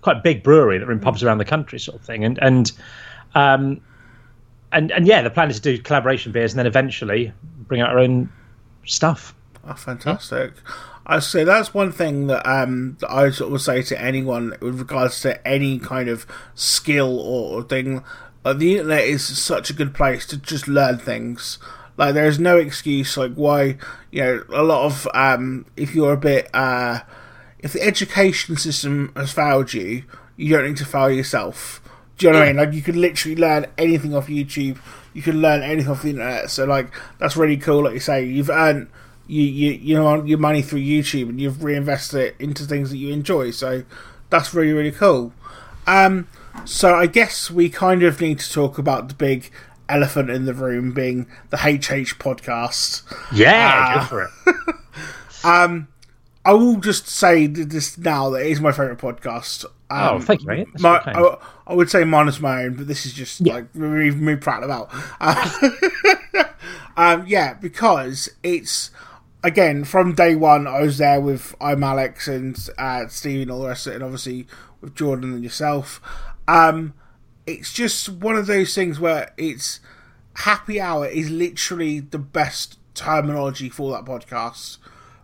[0.01, 2.71] quite big brewery that are in pubs around the country, sort of thing, and and.
[3.36, 3.81] Um,
[4.73, 7.31] and and yeah, the plan is to do collaboration beers and then eventually
[7.67, 8.31] bring out our own
[8.86, 9.36] stuff.
[9.65, 10.53] Oh, fantastic!
[10.55, 10.71] Yeah.
[11.05, 14.79] I say that's one thing that um that I sort of say to anyone with
[14.79, 18.03] regards to any kind of skill or thing.
[18.45, 21.59] Uh, the internet is such a good place to just learn things.
[21.97, 23.77] Like there's no excuse like why
[24.11, 26.99] you know a lot of um if you're a bit uh
[27.59, 30.03] if the education system has failed you,
[30.35, 31.81] you don't need to fail yourself.
[32.17, 32.57] Do you know what I mean?
[32.57, 34.77] Like you can literally learn anything off YouTube.
[35.13, 36.49] You can learn anything off the internet.
[36.49, 37.83] So like that's really cool.
[37.83, 38.89] Like you say, you've earned
[39.27, 42.97] you you you know your money through YouTube and you've reinvested it into things that
[42.97, 43.51] you enjoy.
[43.51, 43.83] So
[44.29, 45.33] that's really really cool.
[45.88, 46.27] Um,
[46.65, 49.51] so I guess we kind of need to talk about the big
[49.89, 53.03] elephant in the room being the HH podcast.
[53.33, 54.75] Yeah, uh, for it.
[55.43, 55.88] um,
[56.45, 59.65] I will just say this now that it is my favorite podcast.
[59.89, 60.67] Um, oh, thank you, mate.
[60.79, 63.53] My, I, I, would say minus my own, but this is just yeah.
[63.53, 64.89] like really, really proud about.
[65.21, 65.69] Uh,
[66.97, 68.89] um, yeah, because it's
[69.43, 70.65] again from day one.
[70.67, 73.95] I was there with I'm Alex and uh, Steve and all the rest of it,
[73.97, 74.47] and obviously
[74.82, 76.01] with Jordan and yourself.
[76.47, 76.93] Um,
[77.45, 79.79] it's just one of those things where it's
[80.36, 84.77] happy hour is literally the best terminology for that podcast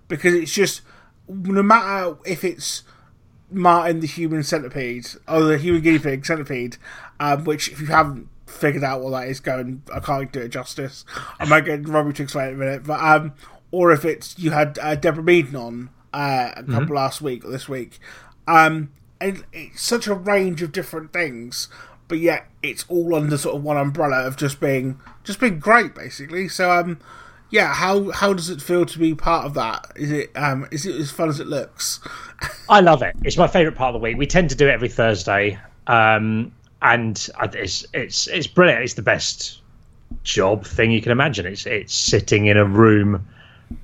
[0.07, 0.81] because it's just
[1.27, 2.83] no matter if it's
[3.51, 6.77] Martin the human centipede or the human guinea pig centipede,
[7.19, 10.49] um, which if you haven't figured out what that is, going I can't do it
[10.49, 11.05] justice.
[11.39, 13.33] I might get Robbie to explain it in a minute, but um,
[13.71, 16.93] or if it's you had uh, Deborah Meaden on uh, a couple mm-hmm.
[16.93, 17.99] last week or this week,
[18.47, 21.67] um, and it's such a range of different things,
[22.07, 25.93] but yet it's all under sort of one umbrella of just being just being great,
[25.93, 26.47] basically.
[26.47, 26.99] So um,
[27.49, 29.91] yeah, how how does it feel to be part of that?
[29.95, 31.99] Is it um is it as fun as it looks?
[32.69, 33.15] I love it.
[33.23, 34.17] It's my favourite part of the week.
[34.17, 36.51] We tend to do it every Thursday, um,
[36.81, 38.83] and it's it's it's brilliant.
[38.83, 39.61] It's the best
[40.23, 41.45] job thing you can imagine.
[41.45, 43.27] It's it's sitting in a room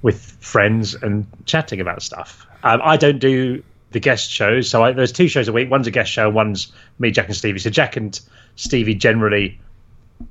[0.01, 2.47] with friends and chatting about stuff.
[2.63, 5.69] Um, I don't do the guest shows, so I, there's two shows a week.
[5.69, 7.59] One's a guest show, one's me, Jack, and Stevie.
[7.59, 8.19] So Jack and
[8.55, 9.59] Stevie generally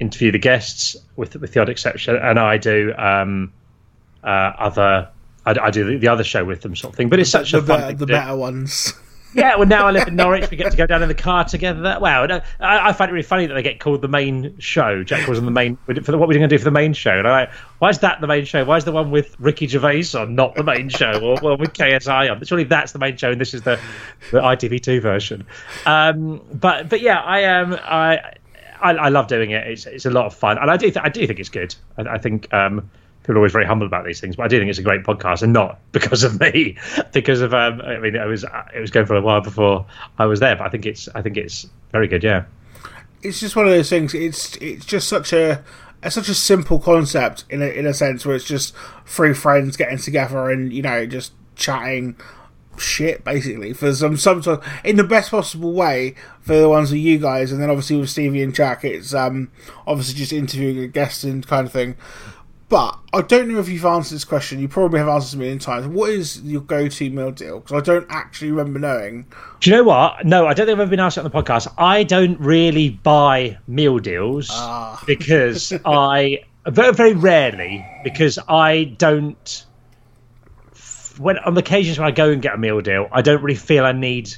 [0.00, 3.52] interview the guests with with the odd exception, and I do um,
[4.22, 5.08] uh, other.
[5.46, 7.10] I, I do the, the, other show with them, sort of thing.
[7.10, 8.94] But it's such the, a fun better, the better ones.
[9.34, 10.48] Yeah, well, now I live in Norwich.
[10.50, 11.98] We get to go down in the car together.
[12.00, 15.02] Wow, I, I find it really funny that they get called the main show.
[15.02, 16.92] Jack calls them the main for the, what we're going to do for the main
[16.92, 17.18] show.
[17.18, 18.64] And like, why is that the main show?
[18.64, 21.72] Why is the one with Ricky Gervais on not the main show, or well, with
[21.72, 22.44] KSI on?
[22.44, 23.80] Surely that's the main show, and this is the
[24.30, 25.46] the ITV2 version.
[25.84, 28.34] Um, but but yeah, I am um, I
[28.80, 29.66] I, I, love doing it.
[29.66, 31.74] It's it's a lot of fun, and I do th- I do think it's good.
[31.98, 32.90] I, I think um,
[33.24, 35.02] people are always very humble about these things, but I do think it's a great
[35.02, 36.76] podcast, and not because of me,
[37.12, 39.86] because of um, I mean, it was it was going for a while before
[40.18, 42.22] I was there, but I think it's I think it's very good.
[42.22, 42.44] Yeah,
[43.22, 44.14] it's just one of those things.
[44.14, 45.64] It's it's just such a.
[46.02, 48.74] It's such a simple concept in a, in a sense where it's just
[49.06, 52.14] three friends getting together and you know just chatting
[52.76, 57.00] shit basically for some some sort in the best possible way for the ones with
[57.00, 59.50] you guys and then obviously with Stevie and Jack it's um
[59.86, 61.96] obviously just interviewing a guest and kind of thing
[62.74, 65.60] but I don't know if you've answered this question you probably have answered a million
[65.60, 69.26] times what is your go-to meal deal because I don't actually remember knowing
[69.60, 70.26] Do you know what?
[70.26, 71.72] No, I don't think I've ever been asked on the podcast.
[71.78, 75.00] I don't really buy meal deals Ah.
[75.06, 79.66] because I very very rarely because I don't.
[81.18, 83.56] When on the occasions when I go and get a meal deal, I don't really
[83.56, 84.34] feel I need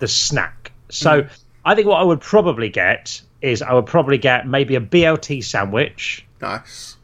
[0.00, 0.72] the snack.
[0.88, 1.28] So
[1.64, 5.44] I think what I would probably get is I would probably get maybe a BLT
[5.44, 6.26] sandwich.
[6.40, 6.95] nice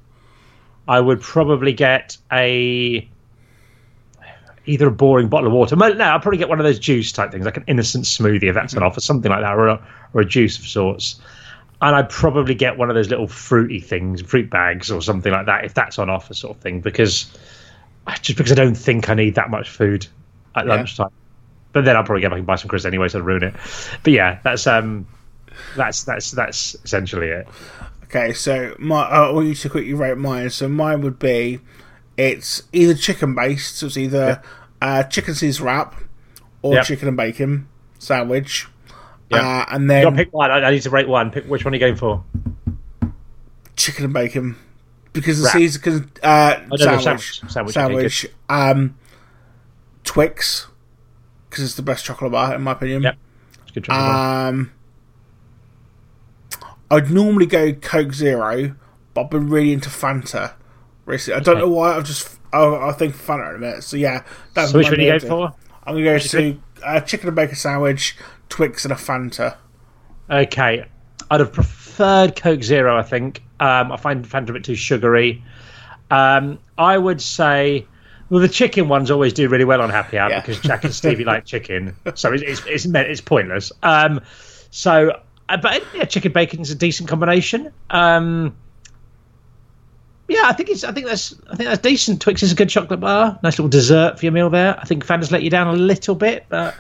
[0.89, 3.09] I would probably get a
[4.67, 5.75] either a boring bottle of water.
[5.77, 8.55] No, I'll probably get one of those juice type things, like an innocent smoothie if
[8.55, 11.21] that's an offer, something like that, or a, or a juice of sorts.
[11.81, 15.47] And I'd probably get one of those little fruity things, fruit bags or something like
[15.47, 16.81] that, if that's on offer, sort of thing.
[16.81, 17.27] Because
[18.21, 20.07] just because I don't think I need that much food
[20.55, 20.77] at Yeah.
[20.77, 21.11] lunchtime.
[21.73, 23.55] But then I'll probably get back and buy some crisps anyway, so I'll ruin it.
[24.05, 25.07] But yeah, that's um,
[25.77, 27.49] that's that's that's essentially it.
[28.15, 30.51] Okay, so my I want you to quickly rate mine.
[30.51, 31.61] So mine would be
[32.19, 34.43] it's either chicken based, so it's either
[34.83, 35.95] uh, chicken Caesar wrap
[36.61, 36.85] or Yep.
[36.85, 38.69] chicken and bacon sandwich.
[39.31, 39.43] Yep.
[39.43, 40.51] Uh, and then pick one.
[40.51, 41.31] I, I need to rate one.
[41.31, 42.23] Pick which one are you going for?
[43.77, 44.57] chicken and bacon
[45.15, 45.49] because the.
[45.49, 47.75] Caesar cause, uh, no, no, sandwich sandwich.
[47.75, 48.95] Sandwich, okay, um,
[50.05, 50.67] Twix
[51.49, 53.05] because it's the best chocolate bar in my opinion.
[53.05, 53.17] Yep.
[53.63, 54.49] It's good chocolate bar.
[56.93, 58.75] I'd normally go Coke Zero,
[59.15, 60.53] but I've been really into Fanta
[61.07, 61.41] recently.
[61.41, 61.97] I don't know why.
[61.97, 63.83] I've just I, I think Fanta in a minute.
[63.85, 64.25] So yeah,
[64.55, 65.55] that's So which one are you going for?
[65.85, 68.17] I'm gonna go Which to a chicken and bacon sandwich,
[68.49, 69.57] Twix, and a Fanta.
[70.31, 70.85] Okay,
[71.31, 72.97] I'd have preferred Coke Zero.
[72.97, 75.43] I think um, I find Fanta a bit too sugary.
[76.11, 77.87] Um, I would say,
[78.29, 80.41] well, the chicken ones always do really well on Happy Hour Yeah.
[80.41, 83.73] because Jack and Stevie like chicken, so it's it's it's, it's pointless.
[83.83, 84.21] Um,
[84.71, 85.21] so,
[85.57, 87.73] but yeah, chicken bacon is a decent combination.
[87.91, 88.57] Um,
[90.29, 90.85] yeah, I think it's.
[90.85, 91.35] I think that's.
[91.51, 92.21] I think that's decent.
[92.21, 93.39] Twix is a good chocolate bar.
[93.43, 94.79] Nice little dessert for your meal there.
[94.79, 96.75] I think Fanta's let you down a little bit, but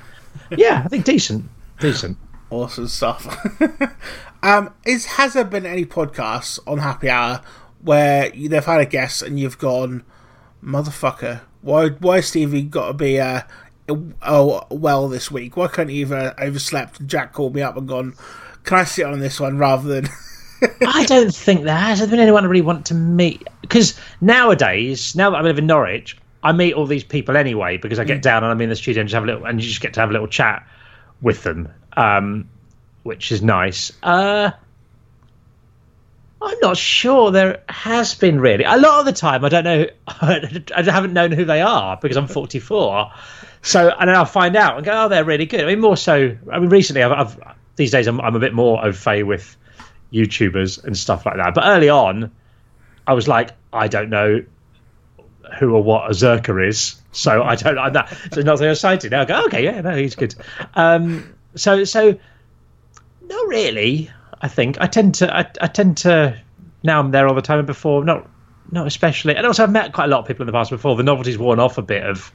[0.50, 1.44] yeah, I think decent.
[1.80, 2.16] Decent.
[2.50, 3.26] Awesome stuff.
[4.42, 7.40] um, is has there been any podcasts on Happy Hour
[7.80, 10.04] where they've had a guest and you've gone,
[10.62, 13.42] motherfucker, why why Stevie got to be uh,
[14.22, 15.56] oh well this week?
[15.56, 17.06] Why can't he have overslept?
[17.06, 18.14] Jack called me up and gone,
[18.64, 20.08] can I sit on this one rather than
[20.86, 25.30] I don't think there has been anyone I really want to meet because nowadays, now
[25.30, 28.44] that I live in Norwich, I meet all these people anyway because I get down
[28.44, 30.00] and I'm in the studio and just have a little and you just get to
[30.00, 30.66] have a little chat
[31.20, 32.48] with them, um,
[33.02, 33.92] which is nice.
[34.02, 34.50] Uh,
[36.40, 38.64] I'm not sure there has been really.
[38.64, 39.86] A lot of the time, I don't know.
[40.08, 43.12] I haven't known who they are because I'm 44.
[43.62, 45.60] So and then I'll find out and go, oh, they're really good.
[45.60, 46.36] I mean, more so.
[46.50, 49.56] I mean, recently, I've, I've these days I'm, I'm a bit more au fait with
[50.12, 51.54] YouTubers and stuff like that.
[51.54, 52.30] But early on,
[53.06, 54.44] I was like, I don't know
[55.58, 57.78] who or what a Zerkaa is, so I don't.
[57.78, 58.16] I'm that.
[58.32, 59.10] So nothing exciting.
[59.10, 60.34] Now I go, okay, yeah, no, he's good.
[60.74, 62.18] Um, so so
[63.22, 64.10] not really.
[64.40, 65.34] I think I tend to.
[65.34, 66.40] I, I tend to.
[66.82, 68.28] Now I'm there all the time, and before not
[68.70, 69.36] not especially.
[69.36, 70.96] And also I've met quite a lot of people in the past before.
[70.96, 72.32] The novelty's worn off a bit of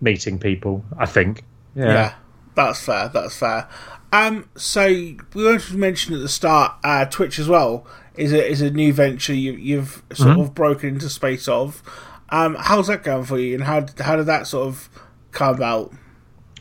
[0.00, 0.84] meeting people.
[0.98, 1.44] I think.
[1.74, 1.84] Yeah.
[1.84, 2.14] Yeah,
[2.54, 3.08] that's fair.
[3.08, 3.68] That's fair.
[4.12, 8.46] Um, so we wanted to mention at the start, uh, Twitch as well is a
[8.46, 11.82] is a new venture you, you've sort of broken into space of.
[12.30, 14.88] Um, how's that going for you, and how how did that sort of
[15.32, 15.92] come about?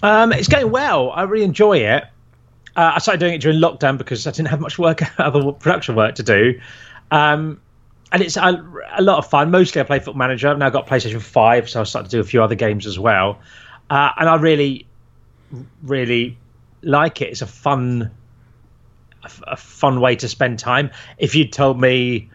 [0.03, 1.11] Um, it's going well.
[1.11, 2.03] I really enjoy it.
[2.75, 5.95] Uh, I started doing it during lockdown because I didn't have much work, other production
[5.95, 6.59] work to do.
[7.09, 7.61] Um,
[8.11, 8.63] and it's a,
[8.97, 9.49] a lot of fun.
[9.49, 10.49] Mostly, I play Football Manager.
[10.49, 12.99] I've now got PlayStation Five, so I started to do a few other games as
[12.99, 13.39] well.
[13.89, 14.87] Uh, and I really,
[15.83, 16.37] really
[16.85, 17.29] like it.
[17.29, 18.11] It's a fun,
[19.23, 20.91] a, a fun way to spend time.
[21.17, 22.29] If you'd told me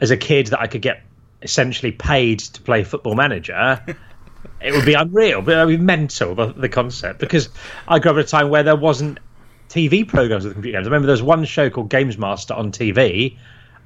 [0.00, 1.02] as a kid that I could get
[1.42, 3.82] essentially paid to play Football Manager,
[4.60, 7.48] it would be unreal, but it would be mental the, the concept because
[7.86, 9.18] I grew up at a time where there wasn't
[9.68, 10.86] TV programs with computer games.
[10.86, 13.36] I remember there was one show called Games Master on TV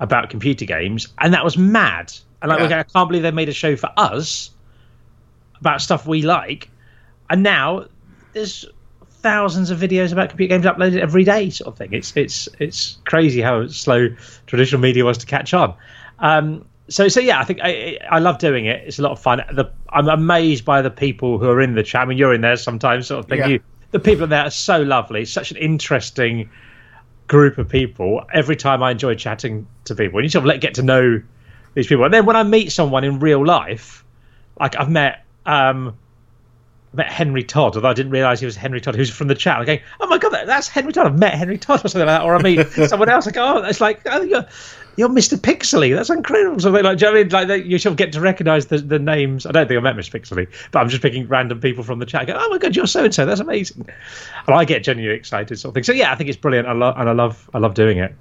[0.00, 2.12] about computer games, and that was mad.
[2.40, 2.64] And like, Yeah.
[2.66, 4.50] okay, I can't believe they made a show for us
[5.60, 6.70] about stuff we like,
[7.30, 7.86] and now
[8.32, 8.64] there's
[9.22, 11.92] thousands of videos about computer games uploaded every day, sort of thing.
[11.92, 14.08] It's it's it's crazy how slow
[14.46, 15.74] traditional media was to catch on.
[16.18, 18.82] Um, so so yeah, I think I I love doing it.
[18.86, 19.42] It's a lot of fun.
[19.52, 22.02] The, I'm amazed by the people who are in the chat.
[22.02, 23.38] I mean, you're in there sometimes, sort of thing.
[23.38, 23.46] Yeah.
[23.46, 23.60] You,
[23.92, 25.24] the people in there are so lovely.
[25.24, 26.50] Such an interesting
[27.28, 28.24] group of people.
[28.32, 31.22] Every time I enjoy chatting to people, and you sort of let get to know
[31.74, 32.04] these people.
[32.04, 34.04] And then when I meet someone in real life,
[34.58, 35.96] like I've met um,
[36.94, 39.58] met Henry Todd, although I didn't realise he was Henry Todd, who's from the chat.
[39.58, 41.06] I'm going, oh my god, that's Henry Todd.
[41.06, 42.24] I've met Henry Todd or something like that.
[42.24, 43.26] Or I meet someone else.
[43.26, 44.44] I go, oh, it's like, oh, you're,
[44.96, 45.38] you're Mr.
[45.38, 45.94] Pixley.
[45.94, 46.60] That's incredible.
[46.60, 47.48] Something like, do you know I mean?
[47.48, 49.46] Like, you sort of get to recognise the, the names.
[49.46, 50.20] I don't think I met Mr.
[50.20, 52.22] Pixley, but I'm just picking random people from the chat.
[52.22, 53.24] I go, oh my god, you're so and so.
[53.24, 53.88] That's amazing.
[54.46, 55.84] And I get genuinely excited, sort of thing.
[55.84, 56.68] So yeah, I think it's brilliant.
[56.68, 58.14] I love and I love I love doing it.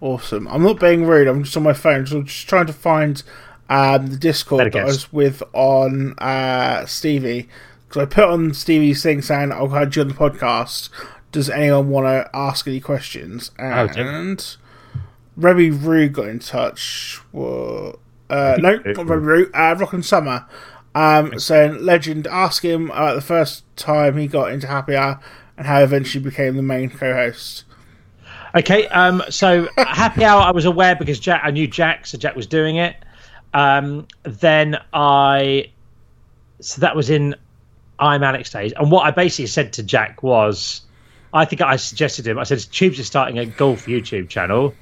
[0.00, 0.46] Awesome.
[0.48, 1.26] I'm not being rude.
[1.26, 3.22] I'm just on my phone, so I'm just trying to find
[3.68, 7.48] um, the Discord that I was with on uh, Stevie
[7.88, 10.88] because I put on Stevie's thing saying I'll have you on the podcast.
[11.32, 13.50] Does anyone want to ask any questions?
[13.58, 14.56] Oh, And
[15.36, 17.20] Rebby Rue got in touch.
[17.32, 17.98] Well,
[18.30, 19.50] uh, no, not Rebby Rue.
[19.52, 20.46] Uh, Rock and Summer.
[20.94, 25.20] Um, saying legend, ask him uh, the first time he got into Happy Hour
[25.58, 27.64] and how eventually became the main co-host.
[28.54, 32.34] Okay, um, so Happy Hour, I was aware because Jack, I knew Jack, so Jack
[32.34, 32.96] was doing it.
[33.52, 35.70] Um, then I,
[36.60, 37.34] so that was in
[37.98, 40.82] I'm Alex days, and what I basically said to Jack was,
[41.32, 44.74] I think I suggested to him, I said, Tubes is starting a golf YouTube channel.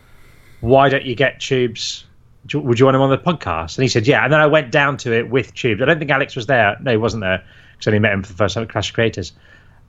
[0.61, 2.05] Why don't you get Tubes?
[2.53, 3.79] Would you want him on the podcast?
[3.79, 4.23] And he said, yeah.
[4.23, 5.81] And then I went down to it with Tubes.
[5.81, 6.77] I don't think Alex was there.
[6.81, 8.91] No, he wasn't there because I only met him for the first time at Clash
[8.91, 9.33] of Creators.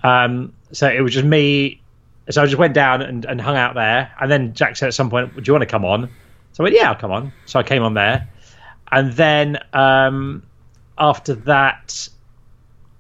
[0.04, 1.82] Um, so it was just me
[2.30, 4.12] so I just went down and, and hung out there.
[4.20, 6.10] And then Jack said at some point, Do you want to come on?
[6.54, 7.32] So I went, Yeah, I'll come on.
[7.46, 8.28] So I came on there.
[8.92, 10.44] And then um,
[10.98, 12.10] after that,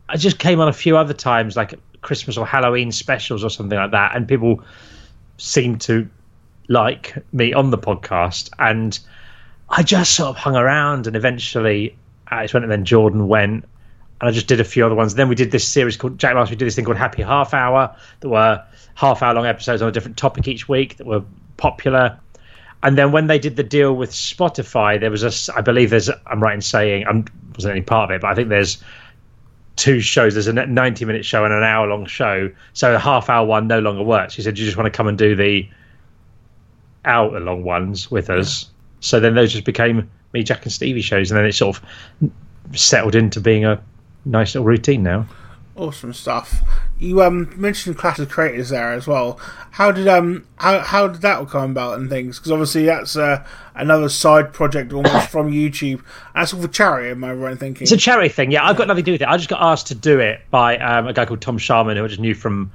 [0.07, 3.77] I just came on a few other times, like Christmas or Halloween specials or something
[3.77, 4.15] like that.
[4.15, 4.63] And people
[5.37, 6.07] seemed to
[6.67, 8.49] like me on the podcast.
[8.59, 8.97] And
[9.69, 11.07] I just sort of hung around.
[11.07, 11.97] And eventually,
[12.31, 13.65] uh, Alex went, and then Jordan went.
[14.21, 15.15] And I just did a few other ones.
[15.15, 16.49] Then we did this series called Jack last.
[16.49, 17.95] We did this thing called Happy Half Hour.
[18.19, 18.63] That were
[18.93, 21.23] half hour long episodes on a different topic each week that were
[21.57, 22.19] popular.
[22.83, 26.09] And then when they did the deal with Spotify, there was a, I believe there's,
[26.27, 27.23] I'm right in saying, I
[27.55, 28.77] wasn't any part of it, but I think there's
[29.75, 30.33] two shows.
[30.33, 32.51] There's a 90 minute show and an hour long show.
[32.73, 34.33] So the half hour one no longer works.
[34.33, 35.67] She said, you just want to come and do the
[37.03, 38.69] hour long ones with us.
[38.99, 41.31] So then those just became me, Jack, and Stevie shows.
[41.31, 42.31] And then it sort of
[42.75, 43.81] settled into being a
[44.25, 45.27] nice little routine now.
[45.77, 46.61] Awesome stuff.
[46.97, 49.37] You um mentioned Clash of Creators there as well.
[49.71, 52.39] How did um how how did that come about and things?
[52.39, 56.01] Because obviously that's uh, another side project almost from YouTube.
[56.33, 57.09] That's all for charity.
[57.09, 57.83] Am I right in thinking?
[57.83, 58.51] It's a charity thing.
[58.51, 59.27] Yeah, I've got nothing to do with it.
[59.27, 62.05] I just got asked to do it by um, a guy called Tom Sharman, who
[62.05, 62.71] I just knew from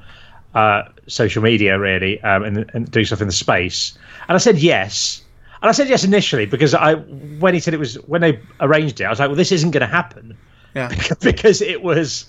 [0.54, 3.96] uh, social media, really, um, and, and doing stuff in the space.
[4.28, 5.22] And I said yes.
[5.62, 9.00] And I said yes initially because I when he said it was when they arranged
[9.00, 10.36] it, I was like, well, this isn't going to happen.
[10.74, 10.92] Yeah.
[11.20, 12.26] because it was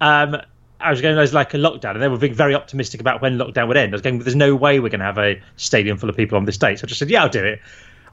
[0.00, 0.36] um,
[0.80, 3.38] I was going, there's like a lockdown, and they were being very optimistic about when
[3.38, 3.92] lockdown would end.
[3.92, 6.36] I was going, there's no way we're going to have a stadium full of people
[6.36, 6.78] on this date.
[6.78, 7.60] So I just said, yeah, I'll do it.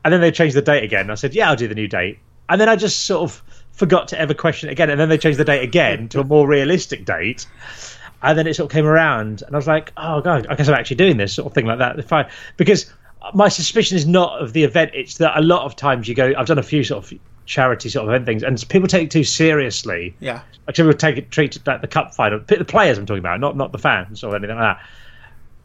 [0.04, 1.10] And then they changed the date again.
[1.10, 2.20] I said, yeah, I'll do the new date.
[2.50, 4.90] And then I just sort of forgot to ever question it again.
[4.90, 7.46] And then they changed the date again to a more realistic date.
[8.22, 10.68] And then it sort of came around, and I was like, oh, God, I guess
[10.68, 12.08] I'm actually doing this sort of thing like that.
[12.08, 12.30] Fine.
[12.56, 12.92] Because
[13.34, 16.34] my suspicion is not of the event, it's that a lot of times you go,
[16.38, 19.12] I've done a few sort of charity sort of event things, and people take it
[19.12, 20.16] too seriously.
[20.20, 23.20] Yeah, like people take it treat it like the cup final, the players I'm talking
[23.20, 24.86] about, not not the fans or anything like that.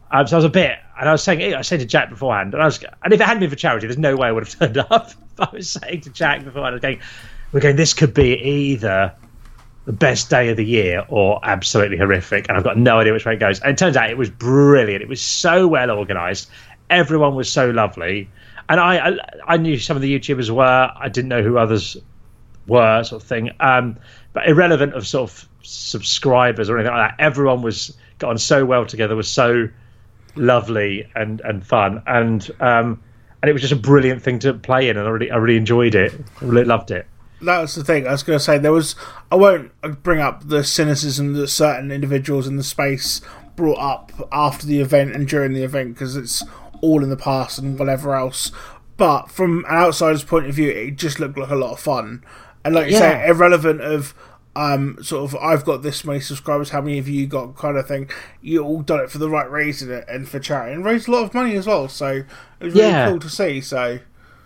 [0.09, 2.53] Um, so I was a bit, and I was saying, I said to Jack beforehand,
[2.53, 4.47] and I was, and if it hadn't been for charity, there's no way I would
[4.47, 5.11] have turned up.
[5.39, 6.99] I was saying to Jack beforehand, I was going,
[7.51, 9.13] we're going, this could be either
[9.85, 13.25] the best day of the year or absolutely horrific, and I've got no idea which
[13.25, 13.59] way it goes.
[13.59, 15.01] And it turns out it was brilliant.
[15.01, 16.49] It was so well organised.
[16.89, 18.29] Everyone was so lovely
[18.69, 20.91] and I, I, I knew some of the YouTubers were.
[20.95, 21.97] I didn't know who others
[22.67, 23.51] were, sort of thing.
[23.59, 23.97] Um,
[24.33, 27.23] but irrelevant of sort of subscribers or anything like that.
[27.23, 29.15] Everyone was got on so well together.
[29.15, 29.69] Was so
[30.35, 33.01] lovely and and fun and um
[33.41, 35.57] and it was just a brilliant thing to play in and I really I really
[35.57, 36.13] enjoyed it.
[36.41, 37.07] I really loved it.
[37.41, 38.07] That was the thing.
[38.07, 38.95] I was going to say there was.
[39.31, 43.21] I won't bring up the cynicism that certain individuals in the space
[43.55, 46.43] brought up after the event and during the event because it's
[46.81, 48.51] all in the past and whatever else.
[48.97, 52.23] But from an outsider's point of view, it just looked like a lot of fun.
[52.65, 52.99] And like you yeah.
[52.99, 54.15] say, irrelevant of
[54.57, 57.87] um, sort of I've got this many subscribers, how many of you got kind of
[57.87, 58.09] thing.
[58.41, 61.23] You all done it for the right reason and for charity, and raised a lot
[61.23, 61.87] of money as well.
[61.87, 62.23] So
[62.59, 63.07] it was really yeah.
[63.07, 63.61] cool to see.
[63.61, 63.99] So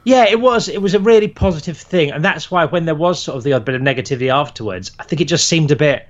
[0.03, 0.68] yeah, it was.
[0.68, 3.53] It was a really positive thing, and that's why when there was sort of the
[3.53, 6.08] odd bit of negativity afterwards, I think it just seemed a bit.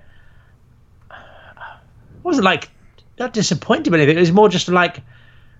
[1.12, 2.70] It wasn't like
[3.20, 4.18] not disappointed, but anything.
[4.18, 5.02] It was more just like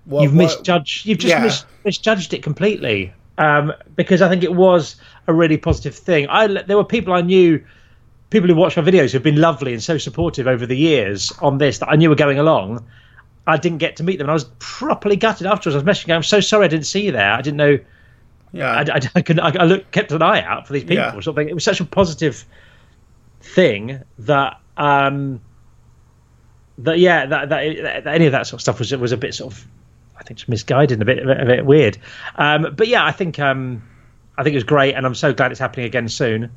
[0.04, 1.06] what, you've misjudged.
[1.06, 1.42] You've just yeah.
[1.42, 3.12] mis- misjudged it completely.
[3.38, 4.96] Um, because I think it was
[5.26, 6.28] a really positive thing.
[6.28, 7.64] I there were people I knew,
[8.30, 11.58] people who watched my videos who've been lovely and so supportive over the years on
[11.58, 12.84] this that I knew were going along.
[13.46, 15.74] I didn't get to meet them, and I was properly gutted afterwards.
[15.74, 17.32] I was messaging, "I'm so sorry, I didn't see you there.
[17.32, 17.78] I didn't know."
[18.52, 20.96] Yeah, I, I, I, could, I, I looked, kept an eye out for these people.
[20.96, 21.20] Yeah.
[21.20, 21.48] Something.
[21.48, 22.44] It was such a positive
[23.40, 25.40] thing that um,
[26.78, 29.34] that yeah, that, that, that, any of that sort of stuff was was a bit
[29.34, 29.66] sort of,
[30.22, 31.98] I think, just misguided and a bit a bit, weird.
[32.36, 33.82] Um, but yeah, I think um,
[34.38, 36.50] I think it was great, and I'm so glad it's happening again soon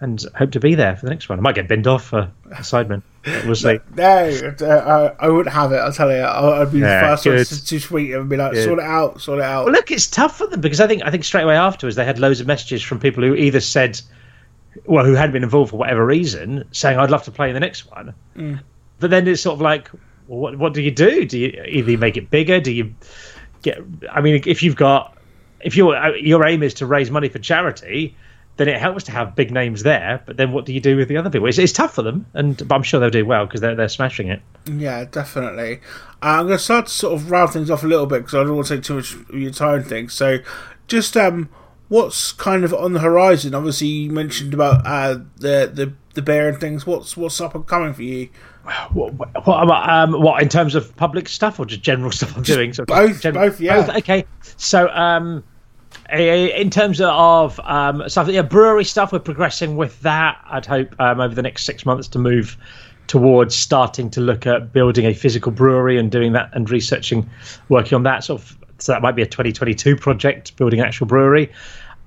[0.00, 1.38] and hope to be there for the next one.
[1.38, 3.02] I might get binned off for a Sidemen.
[3.44, 3.78] We'll see.
[3.94, 5.76] No, uh, I wouldn't have it.
[5.76, 6.22] I'll tell you.
[6.22, 8.64] I'd be yeah, the first one to, to tweet and be like, good.
[8.64, 11.02] "Sort it out, sort it out." Well, look, it's tough for them because I think
[11.04, 14.00] I think straight away afterwards they had loads of messages from people who either said,
[14.86, 17.60] well, who hadn't been involved for whatever reason, saying, "I'd love to play in the
[17.60, 18.60] next one," mm.
[18.98, 19.90] but then it's sort of like,
[20.26, 21.24] well, what what do you do?
[21.24, 22.60] Do you either make it bigger?
[22.60, 22.94] Do you
[23.62, 23.78] get?
[24.10, 25.16] I mean, if you've got
[25.60, 28.16] if your your aim is to raise money for charity
[28.56, 30.22] then it helps to have big names there.
[30.26, 31.48] But then what do you do with the other people?
[31.48, 33.88] It's, it's tough for them, and but I'm sure they'll do well because they're they're
[33.88, 34.40] smashing it.
[34.66, 35.80] Yeah, definitely.
[36.22, 38.34] Uh, I'm going to start to sort of round things off a little bit because
[38.34, 39.82] I don't want to take too much of your time.
[39.82, 40.38] Things so,
[40.86, 41.48] just um,
[41.88, 43.54] what's kind of on the horizon?
[43.54, 46.86] Obviously, you mentioned about uh the the the bear and things.
[46.86, 48.28] What's what's up and coming for you?
[48.92, 52.42] What, what, what, um, what in terms of public stuff or just general stuff I'm
[52.42, 52.72] just doing?
[52.72, 53.86] So both, general, both, yeah.
[53.86, 54.24] Both, okay,
[54.56, 55.44] so um,
[56.10, 60.40] in terms of um, stuff, yeah, brewery stuff, we're progressing with that.
[60.46, 62.56] I'd hope um, over the next six months to move
[63.06, 67.28] towards starting to look at building a physical brewery and doing that and researching,
[67.68, 68.58] working on that sort of.
[68.78, 71.52] So that might be a 2022 project, building an actual brewery.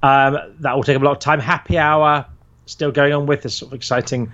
[0.04, 1.40] Um, that will take a lot of time.
[1.40, 2.26] Happy hour
[2.68, 3.44] still going on with.
[3.44, 4.32] There's sort of exciting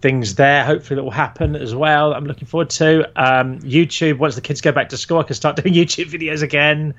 [0.00, 0.64] things there.
[0.64, 2.14] Hopefully that will happen as well.
[2.14, 4.18] I'm looking forward to um, YouTube.
[4.18, 6.94] Once the kids go back to school, I can start doing YouTube videos again.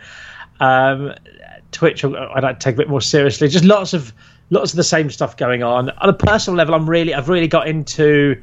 [0.60, 1.14] Um,
[1.72, 3.48] Twitch, I'd like to take a bit more seriously.
[3.48, 4.14] Just lots of
[4.50, 5.90] lots of the same stuff going on.
[5.90, 8.42] On a personal level, I'm really I've really got into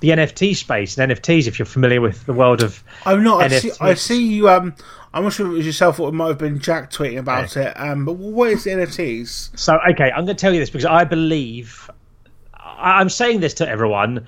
[0.00, 1.46] the NFT space and NFTs.
[1.46, 3.42] If you're familiar with the world of, I'm not.
[3.42, 4.48] I see, I see, you.
[4.48, 4.74] Um,
[5.16, 7.56] I'm not sure if it was yourself or it might have been Jack tweeting about
[7.56, 7.70] okay.
[7.70, 7.80] it.
[7.80, 9.58] Um, but what is NFTs?
[9.58, 11.90] So okay, I'm going to tell you this because I believe
[12.52, 14.26] I'm saying this to everyone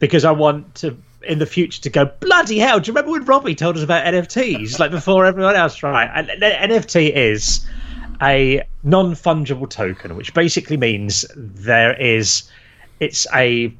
[0.00, 2.78] because I want to in the future to go bloody hell.
[2.78, 5.82] Do you remember when Robbie told us about NFTs like before everyone else?
[5.82, 7.66] Right, and NFT is
[8.20, 12.50] a non fungible token, which basically means there is
[13.00, 13.74] it's a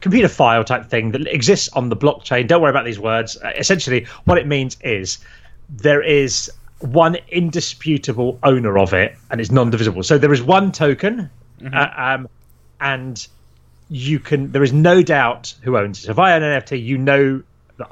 [0.00, 2.48] computer file type thing that exists on the blockchain.
[2.48, 3.36] Don't worry about these words.
[3.36, 5.18] Uh, essentially, what it means is
[5.72, 6.50] there is
[6.80, 10.02] one indisputable owner of it, and it's non-divisible.
[10.02, 11.74] So there is one token, mm-hmm.
[11.74, 12.28] uh, um,
[12.80, 13.26] and
[13.88, 16.06] you can there is no doubt who owns it.
[16.06, 17.42] So if I own an NFT, you know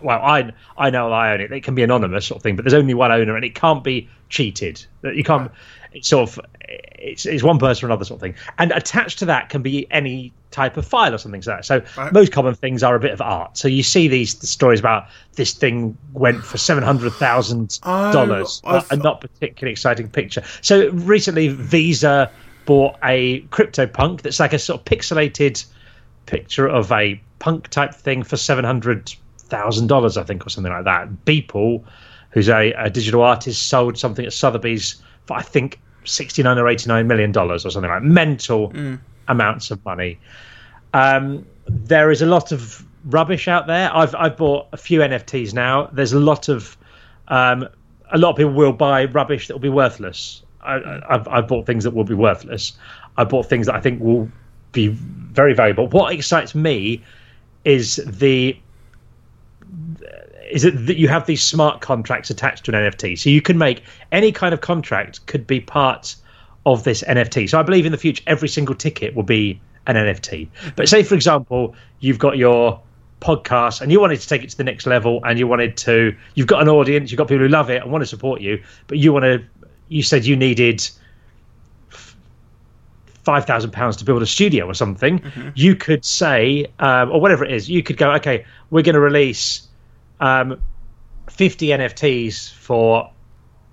[0.03, 1.53] well, I I know I own it.
[1.53, 3.83] It can be anonymous sort of thing, but there's only one owner, and it can't
[3.83, 4.85] be cheated.
[5.03, 5.51] You can't.
[5.93, 8.35] It's sort of it's, it's one person or another sort of thing.
[8.59, 11.65] And attached to that can be any type of file or something like that.
[11.65, 12.13] So right.
[12.13, 13.57] most common things are a bit of art.
[13.57, 18.13] So you see these the stories about this thing went for seven hundred thousand oh,
[18.13, 20.43] dollars, a not particularly exciting picture.
[20.61, 22.31] So recently, Visa
[22.67, 25.65] bought a CryptoPunk that's like a sort of pixelated
[26.27, 30.73] picture of a punk type thing for seven hundred thousand dollars, I think, or something
[30.73, 31.09] like that.
[31.25, 31.85] Beeple,
[32.31, 36.69] who's a, a, digital artist, sold something at Sotheby's for I think sixty nine or
[36.69, 38.99] eighty nine million dollars or something like mental mm.
[39.31, 40.19] Amounts of money.
[40.93, 43.95] Um, there is a lot of rubbish out there.
[43.95, 45.89] I've I've bought a few NFTs now.
[45.93, 46.77] There's a lot of
[47.29, 47.67] um,
[48.13, 50.43] a lot of people will buy rubbish that will be worthless.
[50.63, 52.75] I, have I've bought things that will be worthless.
[53.17, 54.29] I bought things that I think will
[54.73, 55.89] be very valuable.
[55.89, 57.03] What excites me
[57.65, 58.59] is the
[60.51, 63.57] is it that you have these smart contracts attached to an NFT, so you can
[63.57, 66.17] make any kind of contract could be part
[66.67, 67.49] of this NFT.
[67.49, 70.49] So I believe in the future every single ticket will be an NFT.
[70.77, 72.81] But say for example you've got your
[73.21, 76.17] podcast and you wanted to take it to the next level and you wanted to
[76.35, 78.63] you've got an audience, you've got people who love it and want to support you,
[78.87, 79.45] but you want to
[79.89, 80.89] you said you needed
[83.31, 85.51] five thousand pounds to build a studio or something, mm-hmm.
[85.55, 89.01] you could say, um, or whatever it is, you could go, okay, we're going to
[89.01, 89.69] release
[90.21, 90.61] um,
[91.29, 93.11] fifty NFTs for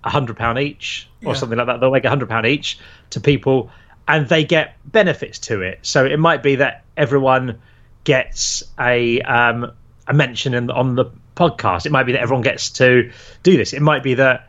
[0.09, 1.39] hundred pound each, or yeah.
[1.39, 1.79] something like that.
[1.79, 2.79] They'll make a hundred pound each
[3.11, 3.69] to people,
[4.07, 5.79] and they get benefits to it.
[5.81, 7.59] So it might be that everyone
[8.03, 9.71] gets a um,
[10.07, 11.05] a mention in, on the
[11.35, 11.85] podcast.
[11.85, 13.11] It might be that everyone gets to
[13.43, 13.73] do this.
[13.73, 14.46] It might be that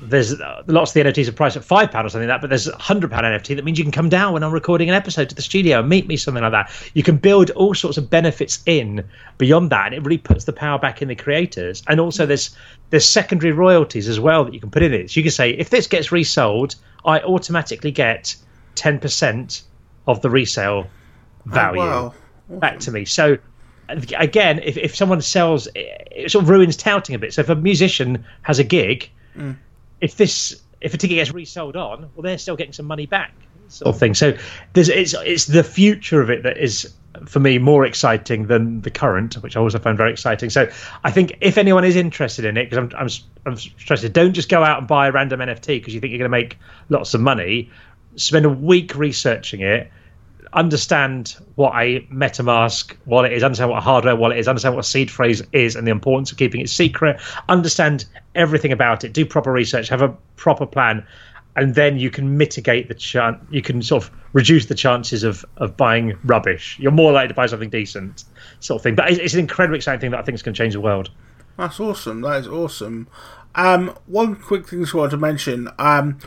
[0.00, 2.40] there's uh, lots of the NFTs are priced at five pound or something like that,
[2.40, 4.88] but there's a hundred pound NFT that means you can come down when I'm recording
[4.88, 6.72] an episode to the studio and meet me, something like that.
[6.94, 9.04] You can build all sorts of benefits in
[9.38, 11.82] beyond that, and it really puts the power back in the creators.
[11.88, 12.56] And also, there's
[12.90, 15.10] there's secondary royalties as well that you can put in it.
[15.10, 18.36] So you can say if this gets resold, I automatically get
[18.76, 19.62] ten percent
[20.06, 20.86] of the resale
[21.46, 22.14] value oh,
[22.48, 22.58] wow.
[22.58, 23.04] back to me.
[23.04, 23.36] So
[23.88, 27.34] again, if if someone sells, it sort of ruins touting a bit.
[27.34, 29.10] So if a musician has a gig.
[29.36, 29.56] Mm
[30.00, 33.32] if this if a ticket gets resold on, well, they're still getting some money back,
[33.68, 33.98] sort of oh.
[33.98, 34.14] thing.
[34.14, 34.36] So
[34.72, 36.92] there's it's it's the future of it that is
[37.26, 40.50] for me more exciting than the current, which I also found very exciting.
[40.50, 40.70] So
[41.04, 43.08] I think if anyone is interested in it, because I'm, I'm
[43.46, 46.18] I'm stressed, don't just go out and buy a random NFT because you think you're
[46.18, 47.70] going to make lots of money.
[48.16, 49.90] Spend a week researching it
[50.52, 54.88] understand what a MetaMask wallet is, understand what a hardware wallet is, understand what a
[54.88, 57.20] seed phrase is, and the importance of keeping it secret.
[57.48, 59.12] Understand everything about it.
[59.12, 59.88] Do proper research.
[59.88, 61.06] Have a proper plan,
[61.56, 63.42] and then you can mitigate the chance.
[63.50, 66.78] You can sort of reduce the chances of of buying rubbish.
[66.78, 68.24] You're more likely to buy something decent,
[68.60, 68.94] sort of thing.
[68.94, 70.80] But it's, it's an incredibly exciting thing that I think is going to change the
[70.80, 71.10] world.
[71.56, 72.20] That's awesome.
[72.20, 73.08] That is awesome.
[73.54, 75.68] Um, one quick thing I wanted to mention.
[75.78, 76.18] Um,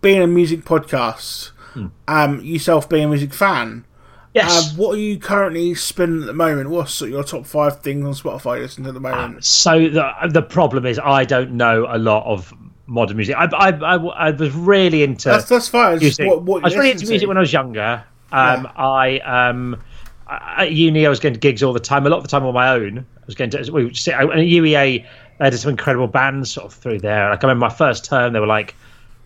[0.00, 1.86] being a music podcast Hmm.
[2.08, 3.84] Um, yourself being a music fan.
[4.32, 4.72] Yes.
[4.72, 6.68] Uh, what are you currently spinning at the moment?
[6.68, 9.36] What's your top five things on Spotify you listen to at the moment?
[9.36, 12.52] Um, so the the problem is I don't know a lot of
[12.86, 13.36] modern music.
[13.36, 15.98] I I, I, I was really into that's, that's fine.
[15.98, 16.26] Music.
[16.26, 18.04] What, what I was really into music when I was younger.
[18.32, 18.72] Um, yeah.
[18.76, 19.80] I um,
[20.28, 22.04] at uni I was going to gigs all the time.
[22.04, 22.98] A lot of the time on my own.
[22.98, 25.06] I was going to we sit at UEA.
[25.40, 27.30] I had some incredible bands sort of through there.
[27.30, 28.74] Like I remember my first term, they were like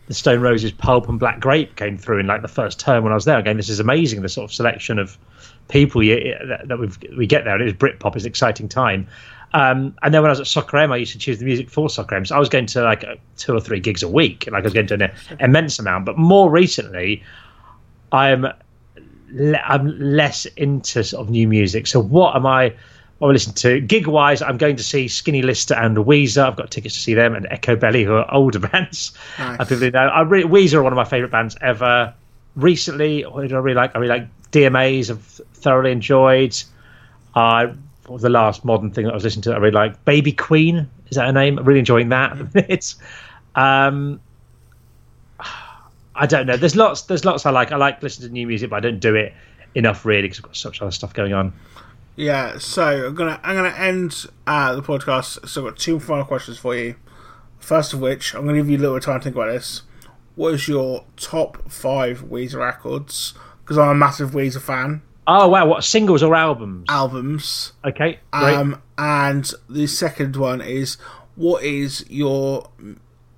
[0.08, 3.12] the Stone Roses Pulp and Black Grape came through in like the first term when
[3.12, 3.38] I was there.
[3.38, 4.22] Again, this is amazing.
[4.22, 5.18] The sort of selection of
[5.68, 6.78] people you, that, that
[7.16, 8.16] we get there, and it was Britpop.
[8.16, 9.06] It's an exciting time.
[9.52, 11.68] Um, and then when I was at Soccer AM, I used to choose the music
[11.68, 12.24] for Soccer AM.
[12.24, 13.04] So I was going to like
[13.36, 16.06] two or three gigs a week, like I was going to an immense amount.
[16.06, 17.22] But more recently,
[18.10, 18.46] I'm
[19.30, 21.86] le- I'm less into sort of new music.
[21.86, 22.74] So what am I?
[23.20, 24.42] I listen to gig wise.
[24.42, 26.46] I'm going to see Skinny Lister and Weezer.
[26.46, 29.12] I've got tickets to see them and Echobelly, who are older bands.
[29.38, 29.60] Nice.
[29.60, 30.06] I people know.
[30.06, 32.14] I re- Weezer are one of my favourite bands ever.
[32.54, 33.94] Recently, what did I really like?
[33.94, 35.10] I really like DMAs.
[35.10, 35.22] I've
[35.54, 36.56] thoroughly enjoyed.
[37.34, 37.68] Uh,
[38.08, 39.52] was the last modern thing that I was listening to?
[39.52, 40.88] I really like Baby Queen.
[41.10, 41.58] Is that her name?
[41.58, 42.36] I'm really enjoying that.
[42.54, 42.96] it's.
[43.54, 44.20] Um,
[46.14, 46.56] I don't know.
[46.56, 47.02] There's lots.
[47.02, 47.72] There's lots I like.
[47.72, 49.34] I like listening to new music, but I don't do it
[49.74, 51.52] enough really because I've got such other stuff going on.
[52.18, 55.48] Yeah, so I'm gonna I'm gonna end uh, the podcast.
[55.48, 56.96] So I've got two final questions for you.
[57.60, 59.82] First of which, I'm gonna give you a little time to think about this.
[60.34, 63.34] What is your top five Weezer records?
[63.62, 65.02] Because I'm a massive Weezer fan.
[65.28, 65.66] Oh wow!
[65.68, 66.86] What singles or albums?
[66.88, 67.72] Albums.
[67.84, 68.18] Okay.
[68.32, 68.54] Great.
[68.54, 70.96] Um, and the second one is
[71.36, 72.68] what is your?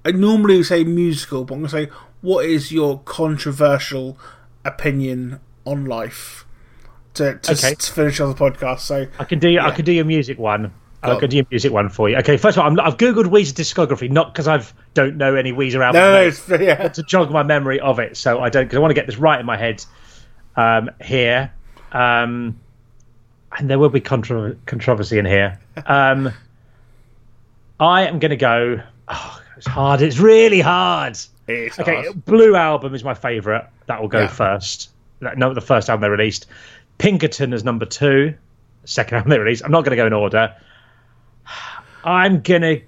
[0.07, 1.91] I normally say musical, but I'm gonna say
[2.23, 4.19] what is your controversial
[4.65, 6.47] opinion on life?
[7.15, 7.75] To, to, okay.
[7.75, 8.81] to finish on the podcast.
[8.81, 9.67] So I can do yeah.
[9.67, 10.73] I can do your music one.
[11.03, 12.17] I can do your music one for you.
[12.19, 15.51] Okay, first of all, i have googled Weezer discography, not because I don't know any
[15.51, 16.89] Weezer albums, no, no, yeah.
[16.89, 18.19] to jog my memory of it.
[18.19, 19.83] So I don't because I want to get this right in my head
[20.57, 21.53] um, here.
[21.93, 22.61] Um,
[23.57, 25.59] and there will be contro- controversy in here.
[25.87, 26.33] Um,
[27.79, 28.83] I am going to go.
[29.09, 30.03] Oh, it's hard.
[30.03, 31.19] It's really hard.
[31.49, 32.25] It's okay, hard.
[32.27, 33.65] Blue album is my favourite.
[33.87, 34.27] That will go yeah.
[34.27, 34.91] first.
[35.21, 36.47] No, the first album they released.
[37.01, 38.35] Pinkerton as number two,
[38.85, 39.65] second album they released.
[39.65, 40.55] I'm not going to go in order.
[42.05, 42.83] I'm going to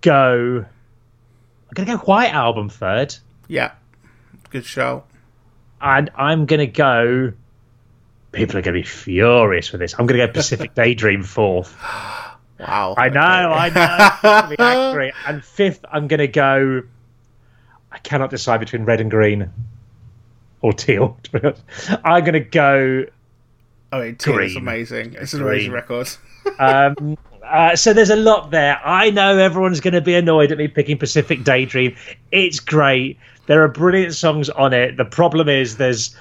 [0.00, 0.64] go.
[0.66, 3.14] I'm going to go White Album third.
[3.46, 3.72] Yeah,
[4.50, 5.04] good show.
[5.80, 7.32] And I'm going to go.
[8.32, 9.94] People are going to be furious with this.
[9.96, 11.80] I'm going to go Pacific Daydream fourth.
[12.58, 12.94] Wow.
[12.98, 14.56] I know, I know.
[14.58, 15.14] accurate.
[15.26, 16.82] And fifth, I'm going to go.
[17.92, 19.50] I cannot decide between red and green
[20.60, 21.18] or teal.
[22.04, 23.04] I'm going to go
[23.94, 25.14] Oh, it is amazing.
[25.20, 26.10] It's an amazing record.
[26.58, 28.80] um, uh, so there's a lot there.
[28.84, 31.94] I know everyone's going to be annoyed at me picking Pacific Daydream.
[32.32, 33.18] It's great.
[33.46, 34.96] There are brilliant songs on it.
[34.96, 36.16] The problem is there's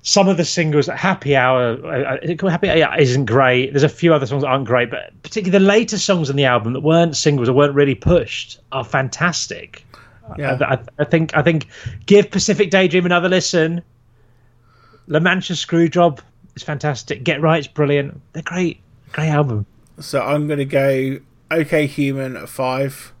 [0.00, 0.86] some of the singles.
[0.86, 3.74] Happy Hour, uh, Happy Hour isn't great.
[3.74, 6.46] There's a few other songs that aren't great, but particularly the later songs on the
[6.46, 9.84] album that weren't singles or weren't really pushed are fantastic.
[10.38, 10.56] Yeah.
[10.62, 11.66] I, I, I think I think
[12.06, 13.82] give Pacific Daydream another listen.
[15.08, 16.20] La Mancha Screwjob
[16.54, 17.24] it's fantastic.
[17.24, 18.20] Get Right's brilliant.
[18.32, 18.80] They're great.
[19.12, 19.66] Great album.
[19.98, 21.18] So I'm going to go
[21.50, 23.12] OK Human at five.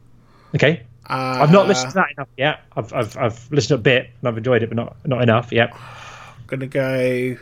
[0.54, 0.82] Okay.
[1.08, 2.60] Uh, I've not listened to that enough yet.
[2.74, 5.52] I've, I've I've listened a bit and I've enjoyed it, but not not enough.
[5.52, 5.70] Yeah.
[5.74, 7.36] I'm gonna go.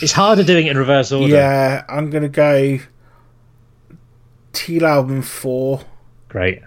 [0.00, 1.34] It's harder doing it in reverse order.
[1.34, 2.78] Yeah, I'm gonna go.
[4.54, 5.82] Teal album four.
[6.28, 6.62] Great.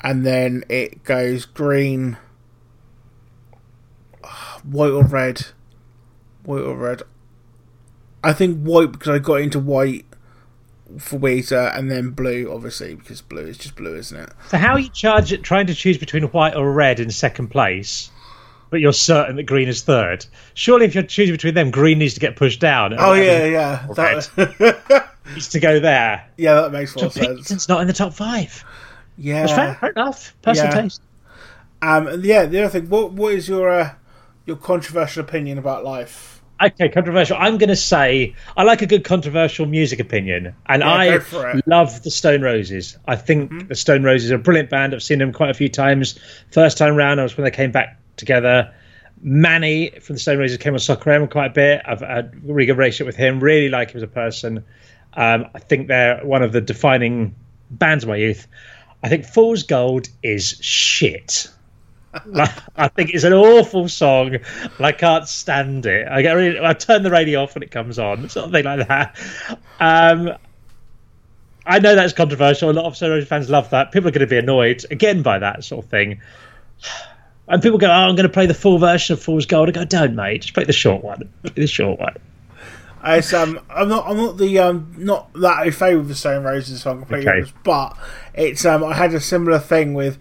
[0.00, 2.16] And then it goes green
[4.70, 5.46] white or red.
[6.44, 7.02] White or red.
[8.22, 10.04] I think white because I got into white
[10.98, 14.30] for Weezer and then blue, obviously, because blue is just blue, isn't it?
[14.48, 17.48] So how are you charge it, trying to choose between white or red in second
[17.48, 18.10] place,
[18.70, 20.24] but you're certain that green is third?
[20.54, 22.94] Surely if you're choosing between them, green needs to get pushed down.
[22.98, 23.86] Oh, yeah, yeah.
[23.94, 25.10] That...
[25.34, 26.26] needs to go there.
[26.36, 27.50] Yeah, that makes more so sense.
[27.50, 28.64] It's not in the top five.
[29.18, 29.46] Yeah.
[29.46, 30.34] fair, fair enough.
[30.42, 30.82] Personal yeah.
[30.82, 31.02] taste.
[31.82, 33.94] Um, yeah, the other thing, what what is your uh,
[34.48, 36.42] your controversial opinion about life.
[36.60, 37.36] Okay, controversial.
[37.38, 41.20] I'm going to say I like a good controversial music opinion, and Yeah, I go
[41.20, 41.64] for it.
[41.68, 42.98] love the Stone Roses.
[43.06, 43.68] I think Mm-hmm.
[43.68, 44.92] the Stone Roses are a brilliant band.
[44.94, 46.18] I've seen them quite a few times.
[46.50, 48.74] First time round, I was when they came back together.
[49.22, 51.82] Mani from the Stone Roses came on Soccer AM quite a bit.
[51.84, 53.38] I've had a really good relationship with him.
[53.40, 54.64] Really like him as a person.
[55.14, 57.34] Um, I think they're one of the defining
[57.70, 58.46] bands of my youth.
[59.02, 61.48] I think Fool's Gold is shit.
[62.26, 66.06] Like, I think it's an awful song, and I can't stand it.
[66.08, 68.64] I get really, I turn the radio off when it comes on, sort of thing
[68.64, 69.16] like that.
[69.80, 70.32] Um,
[71.66, 72.70] I know that's controversial.
[72.70, 73.92] A lot of Stone Roses fans love that.
[73.92, 76.20] People are going to be annoyed again by that sort of thing.
[77.46, 79.72] And people go, "Oh, I'm going to play the full version of Fool's Gold." I
[79.72, 80.42] go, "Don't, mate.
[80.42, 81.28] Just play the short one.
[81.42, 82.16] Play the short one."
[83.04, 84.06] It's, um, I'm not.
[84.06, 87.38] I'm not the um, not that au fait with the Stone Roses song, completely Okay.
[87.38, 87.96] honest, but
[88.34, 88.64] it's.
[88.66, 90.18] Um, I had a similar thing with.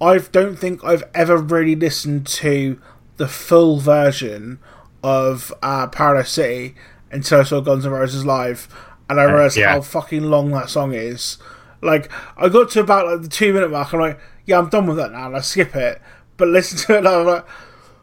[0.00, 2.80] I don't think I've ever really listened to
[3.16, 4.60] the full version
[5.02, 6.74] of uh, Paradise City
[7.10, 8.68] until I saw Guns N' Roses live,
[9.08, 9.70] and I realized yeah.
[9.70, 11.38] how fucking long that song is.
[11.80, 13.92] Like, I got to about like the two minute mark.
[13.92, 16.00] And I'm like, yeah, I'm done with that now, and I skip it.
[16.36, 17.46] But listen to it, and I'm like,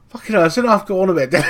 [0.10, 1.34] fucking hell, I still have to go on a bit.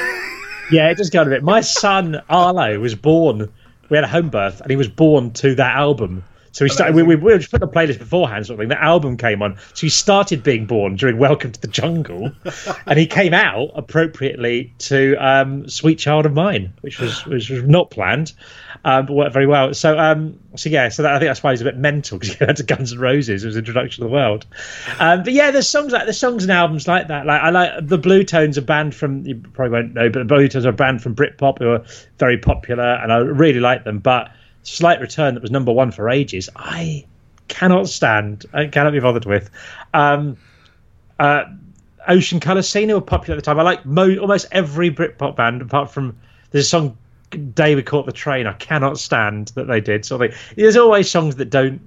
[0.72, 1.44] Yeah, it does go on a bit.
[1.44, 3.54] My son Arlo was born.
[3.90, 6.24] We had a home birth, and he was born to that album.
[6.56, 6.96] So he started.
[6.96, 8.70] We, we, we just put the playlist beforehand, sort of thing.
[8.70, 12.32] The album came on, so he started being born during Welcome to the Jungle,
[12.86, 17.64] and he came out appropriately to um, "Sweet Child of Mine," which was which was
[17.64, 18.32] not planned,
[18.86, 19.74] um, but worked very well.
[19.74, 22.34] So um, so yeah, so that, I think that's why he's a bit mental because
[22.38, 24.46] he went to Guns N' Roses as introduction to the world.
[24.98, 27.26] Um, but yeah, there's songs like there's songs and albums like that.
[27.26, 30.64] Like I like the Bluetones, a band from you probably won't know, but the Bluetones
[30.64, 31.84] are a band from Britpop who are
[32.18, 34.00] very popular, and I really like them.
[34.00, 34.32] But
[34.66, 37.06] Slight Return, that was number one for ages, I
[37.48, 38.46] cannot stand.
[38.52, 39.50] I cannot be bothered with.
[39.94, 40.38] Um,
[41.20, 41.44] uh,
[42.08, 43.60] Ocean Colour Scene were popular at the time.
[43.60, 46.18] I like mo- almost every Britpop band apart from
[46.52, 46.98] there's a song
[47.54, 50.04] "Day We Caught the Train." I cannot stand that they did.
[50.04, 50.20] So
[50.56, 51.82] there's always songs that don't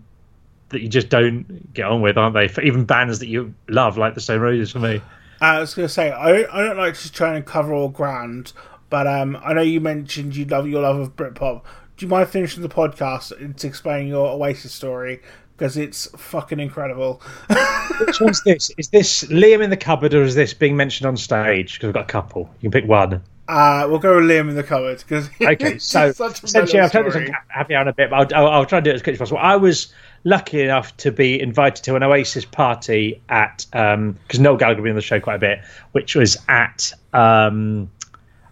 [0.70, 2.46] that you just don't get on with, aren't they?
[2.46, 5.00] For even bands that you love, like the Stone Roses, for me.
[5.40, 7.88] I was going to say I don't, I don't like to try and cover all
[7.88, 8.52] ground,
[8.90, 11.62] but um, I know you mentioned you love your love of Britpop.
[11.98, 15.20] Do you mind finishing the podcast to explain your Oasis story
[15.56, 17.20] because it's fucking incredible?
[17.98, 18.70] Which one's this?
[18.78, 21.74] Is this Liam in the cupboard, or is this being mentioned on stage?
[21.74, 22.48] Because we've got a couple.
[22.60, 23.20] You can pick one.
[23.48, 27.16] Uh, we'll go with Liam in the cupboard because Okay, so essentially, I've told this
[27.16, 29.02] on Happy Hour in a bit, but I'll, I'll, I'll try and do it as
[29.02, 29.38] quick as possible.
[29.38, 29.92] I was
[30.22, 34.96] lucky enough to be invited to an Oasis party at because Noel Gallagher been on
[34.96, 37.90] the show quite a bit, which was at um,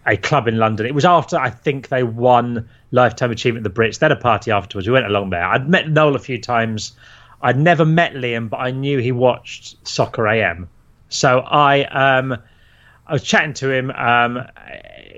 [0.06, 0.86] a club in London.
[0.86, 3.98] It was after I think they won Lifetime Achievement at the Brits.
[3.98, 4.86] They had a party afterwards.
[4.86, 5.44] We went along there.
[5.44, 6.92] I'd met Noel a few times.
[7.42, 10.68] I'd never met Liam, but I knew he watched Soccer AM.
[11.08, 12.36] So I um,
[13.06, 13.90] I was chatting to him.
[13.90, 14.46] Um,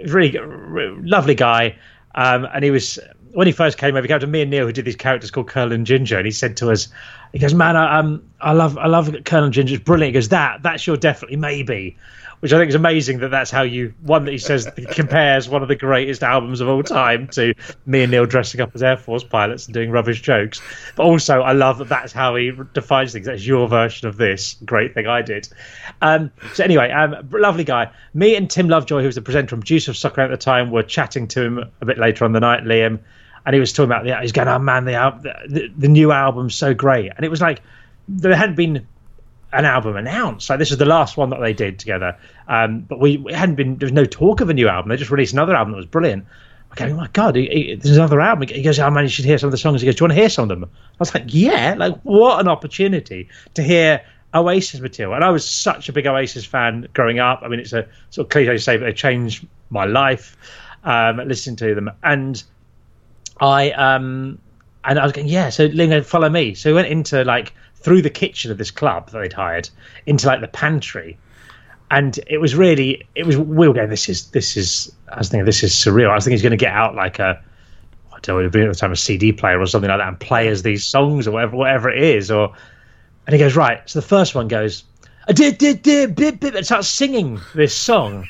[0.07, 1.77] really g- r- lovely guy,
[2.15, 2.99] um, and he was
[3.33, 4.03] when he first came over.
[4.03, 6.27] He came to me and Neil, who did these characters called Curl and Ginger, and
[6.27, 6.89] he said to us,
[7.33, 9.75] "He goes, man, I, um, I love, I love Curl and Ginger.
[9.77, 11.97] It's brilliant." He goes, "That, that's your definitely maybe."
[12.41, 15.63] Which I think is amazing that that's how you one that he says compares one
[15.63, 18.97] of the greatest albums of all time to me and Neil dressing up as Air
[18.97, 20.61] Force pilots and doing rubbish jokes.
[20.95, 23.27] But also, I love that that's how he defines things.
[23.27, 25.49] That's your version of this great thing I did.
[26.01, 27.91] Um, so anyway, um, lovely guy.
[28.15, 30.71] Me and Tim Lovejoy, who was the presenter and producer of Soccer at the time,
[30.71, 33.01] were chatting to him a bit later on the night, Liam,
[33.47, 34.17] and he was talking about the.
[34.21, 34.93] He's going, "Oh man, the
[35.49, 37.63] the, the new album's so great," and it was like
[38.09, 38.87] there hadn't been
[39.53, 40.51] an album announced.
[40.51, 42.17] Like this is the last one that they did together.
[42.47, 43.77] Um, but we it hadn't been.
[43.77, 44.91] There was no talk of a new album.
[44.91, 46.27] They just released another album that was brilliant.
[46.73, 48.47] Okay, oh my god, he, he, there's another album.
[48.47, 49.81] He goes, oh man, you should hear some of the songs.
[49.81, 50.65] He goes, do you want to hear some of them?
[50.65, 54.03] I was like, yeah, like what an opportunity to hear
[54.35, 55.15] Oasis material.
[55.15, 57.41] And I was such a big Oasis fan growing up.
[57.43, 60.37] I mean, it's a sort of cliche to say, but they changed my life.
[60.85, 62.41] Um, listening to them, and
[63.41, 64.39] I um,
[64.85, 65.51] and I was going, yeah.
[65.51, 66.55] So Lingo, follow me.
[66.55, 69.71] So we went into like through the kitchen of this club that they'd hired
[70.07, 71.19] into like the pantry,
[71.91, 73.91] and it was really it was we were going.
[73.91, 74.93] This is this is.
[75.11, 76.11] I was thinking this is surreal.
[76.11, 77.43] I was thinking he's going to get out like a
[78.13, 80.09] I don't know, it'd be at the time a CD player or something like that
[80.09, 82.31] and play as these songs or whatever whatever it is.
[82.31, 82.55] Or
[83.27, 83.81] and he goes right.
[83.89, 84.85] So the first one goes.
[85.29, 88.27] I did did did bit bit and starts singing this song.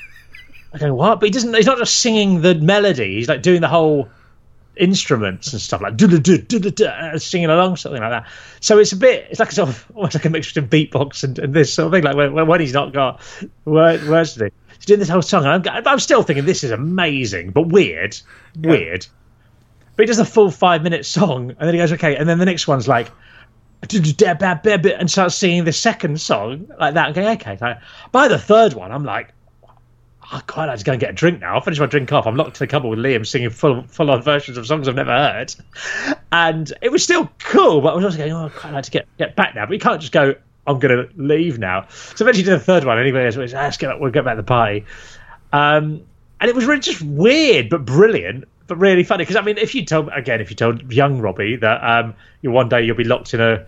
[0.75, 1.21] I go what?
[1.21, 1.55] But he doesn't.
[1.55, 3.15] He's not just singing the melody.
[3.15, 4.11] He's like doing the whole
[4.79, 8.29] instruments and stuff like "Du-du-du-du-du-du," uh, singing along something like that.
[8.61, 11.25] So it's a bit it's like a sort of almost like a mixture of beatbox
[11.25, 13.21] and, and this sort of thing like when, when he's not got
[13.65, 14.51] word, words to do.
[14.77, 18.19] He's doing this whole song and I'm, I'm still thinking this is amazing but weird
[18.59, 19.07] weird.
[19.97, 22.39] But he does a full five minute song and then he goes okay and then
[22.39, 23.11] the next one's like
[23.83, 27.57] and starts singing the second song like that and going okay
[28.11, 29.33] by the third one I'm like
[30.31, 31.55] I quite like to go and get a drink now.
[31.55, 32.27] I'll finish my drink off.
[32.27, 34.95] I'm locked in a cupboard with Liam singing full full on versions of songs I've
[34.95, 35.55] never heard.
[36.31, 38.91] And it was still cool, but I was also going, oh, I'd quite like to
[38.91, 39.65] get, get back now.
[39.65, 40.35] But you can't just go,
[40.67, 41.87] I'm going to leave now.
[41.89, 43.31] So eventually did the third one anyway.
[43.31, 44.85] So let's get, we'll get back to the party.
[45.51, 46.03] Um,
[46.41, 49.23] and it was really just weird, but brilliant, but really funny.
[49.23, 52.51] Because, I mean, if you told, again, if you told young Robbie that um, you
[52.51, 53.67] one day you'll be locked in a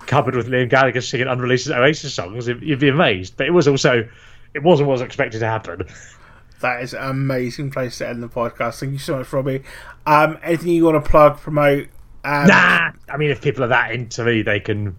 [0.00, 3.38] cupboard with Liam Gallagher singing unreleased Oasis songs, you'd be amazed.
[3.38, 4.08] But it was also
[4.54, 5.86] it wasn't what was expected to happen.
[6.60, 8.80] That is an amazing place to end the podcast.
[8.80, 9.62] Thank you so much, Robbie.
[10.06, 11.88] Um, anything you want to plug, promote?
[12.24, 14.96] Um, nah, I mean, if people are that into me, they can.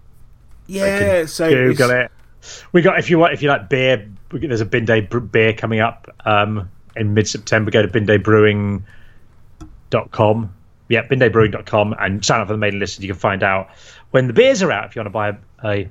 [0.66, 2.10] Yeah, they can so Google it.
[2.72, 4.10] We got if you want if you like beer.
[4.30, 7.70] There's a Bin Day beer coming up um, in mid September.
[7.70, 10.54] Go to bindaybrewing.com.
[10.88, 13.70] Yeah, bindaybrewing.com and sign up for the mailing list, and you can find out
[14.10, 15.36] when the beers are out if you want to buy a,
[15.66, 15.88] a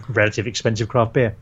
[0.08, 1.36] relatively expensive craft beer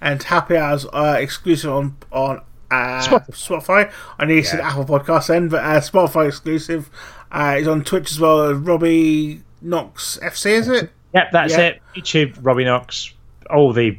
[0.00, 2.40] and Happy Hours are exclusive on on
[2.70, 3.92] uh, Spotify.
[4.18, 4.70] I need to yeah.
[4.70, 6.90] Apple Podcast then, but uh, Spotify exclusive.
[7.30, 8.52] Uh, it's on Twitch as well.
[8.54, 10.90] Robbie Knox FC, is it?
[11.14, 11.60] Yep, that's yeah.
[11.60, 11.82] it.
[11.96, 13.12] YouTube, Robbie Knox,
[13.48, 13.98] all the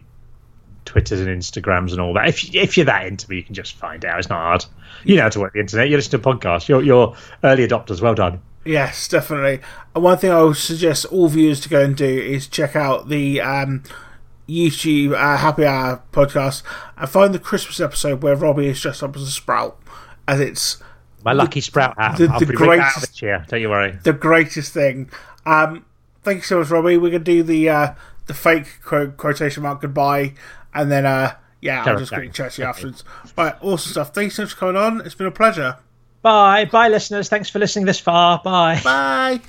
[0.86, 2.28] Twitters and Instagrams and all that.
[2.28, 4.20] If if you're that into me, you can just find out.
[4.20, 4.66] It's not hard.
[5.04, 5.90] You know how to work the internet.
[5.90, 6.68] You listen to podcasts.
[6.68, 8.02] You're, you're early adopters.
[8.02, 8.42] Well done.
[8.64, 9.60] Yes, definitely.
[9.96, 13.10] And one thing I would suggest all viewers to go and do is check out
[13.10, 13.84] the um,
[14.48, 16.64] YouTube uh, Happy Hour podcast
[16.98, 19.80] and find the Christmas episode where Robbie is dressed up as a sprout,
[20.28, 20.82] as it's
[21.24, 22.18] my lucky the, sprout hat.
[22.18, 23.98] The, the greatest, chair, don't you worry.
[24.04, 25.10] The greatest thing.
[25.46, 25.86] Um,
[26.24, 26.98] thank you so much, Robbie.
[26.98, 27.94] We're gonna do the uh,
[28.28, 30.34] the fake quote, quotation mark goodbye,
[30.74, 33.04] and then uh, yeah, I'll just quickly chat to you afterwards.
[33.38, 34.14] Right, awesome stuff.
[34.14, 35.02] Thanks so much for coming on.
[35.02, 35.78] It's been a pleasure.
[36.22, 37.30] Bye, bye, listeners.
[37.30, 38.42] Thanks for listening this far.
[38.44, 38.80] Bye.
[38.84, 39.42] Bye.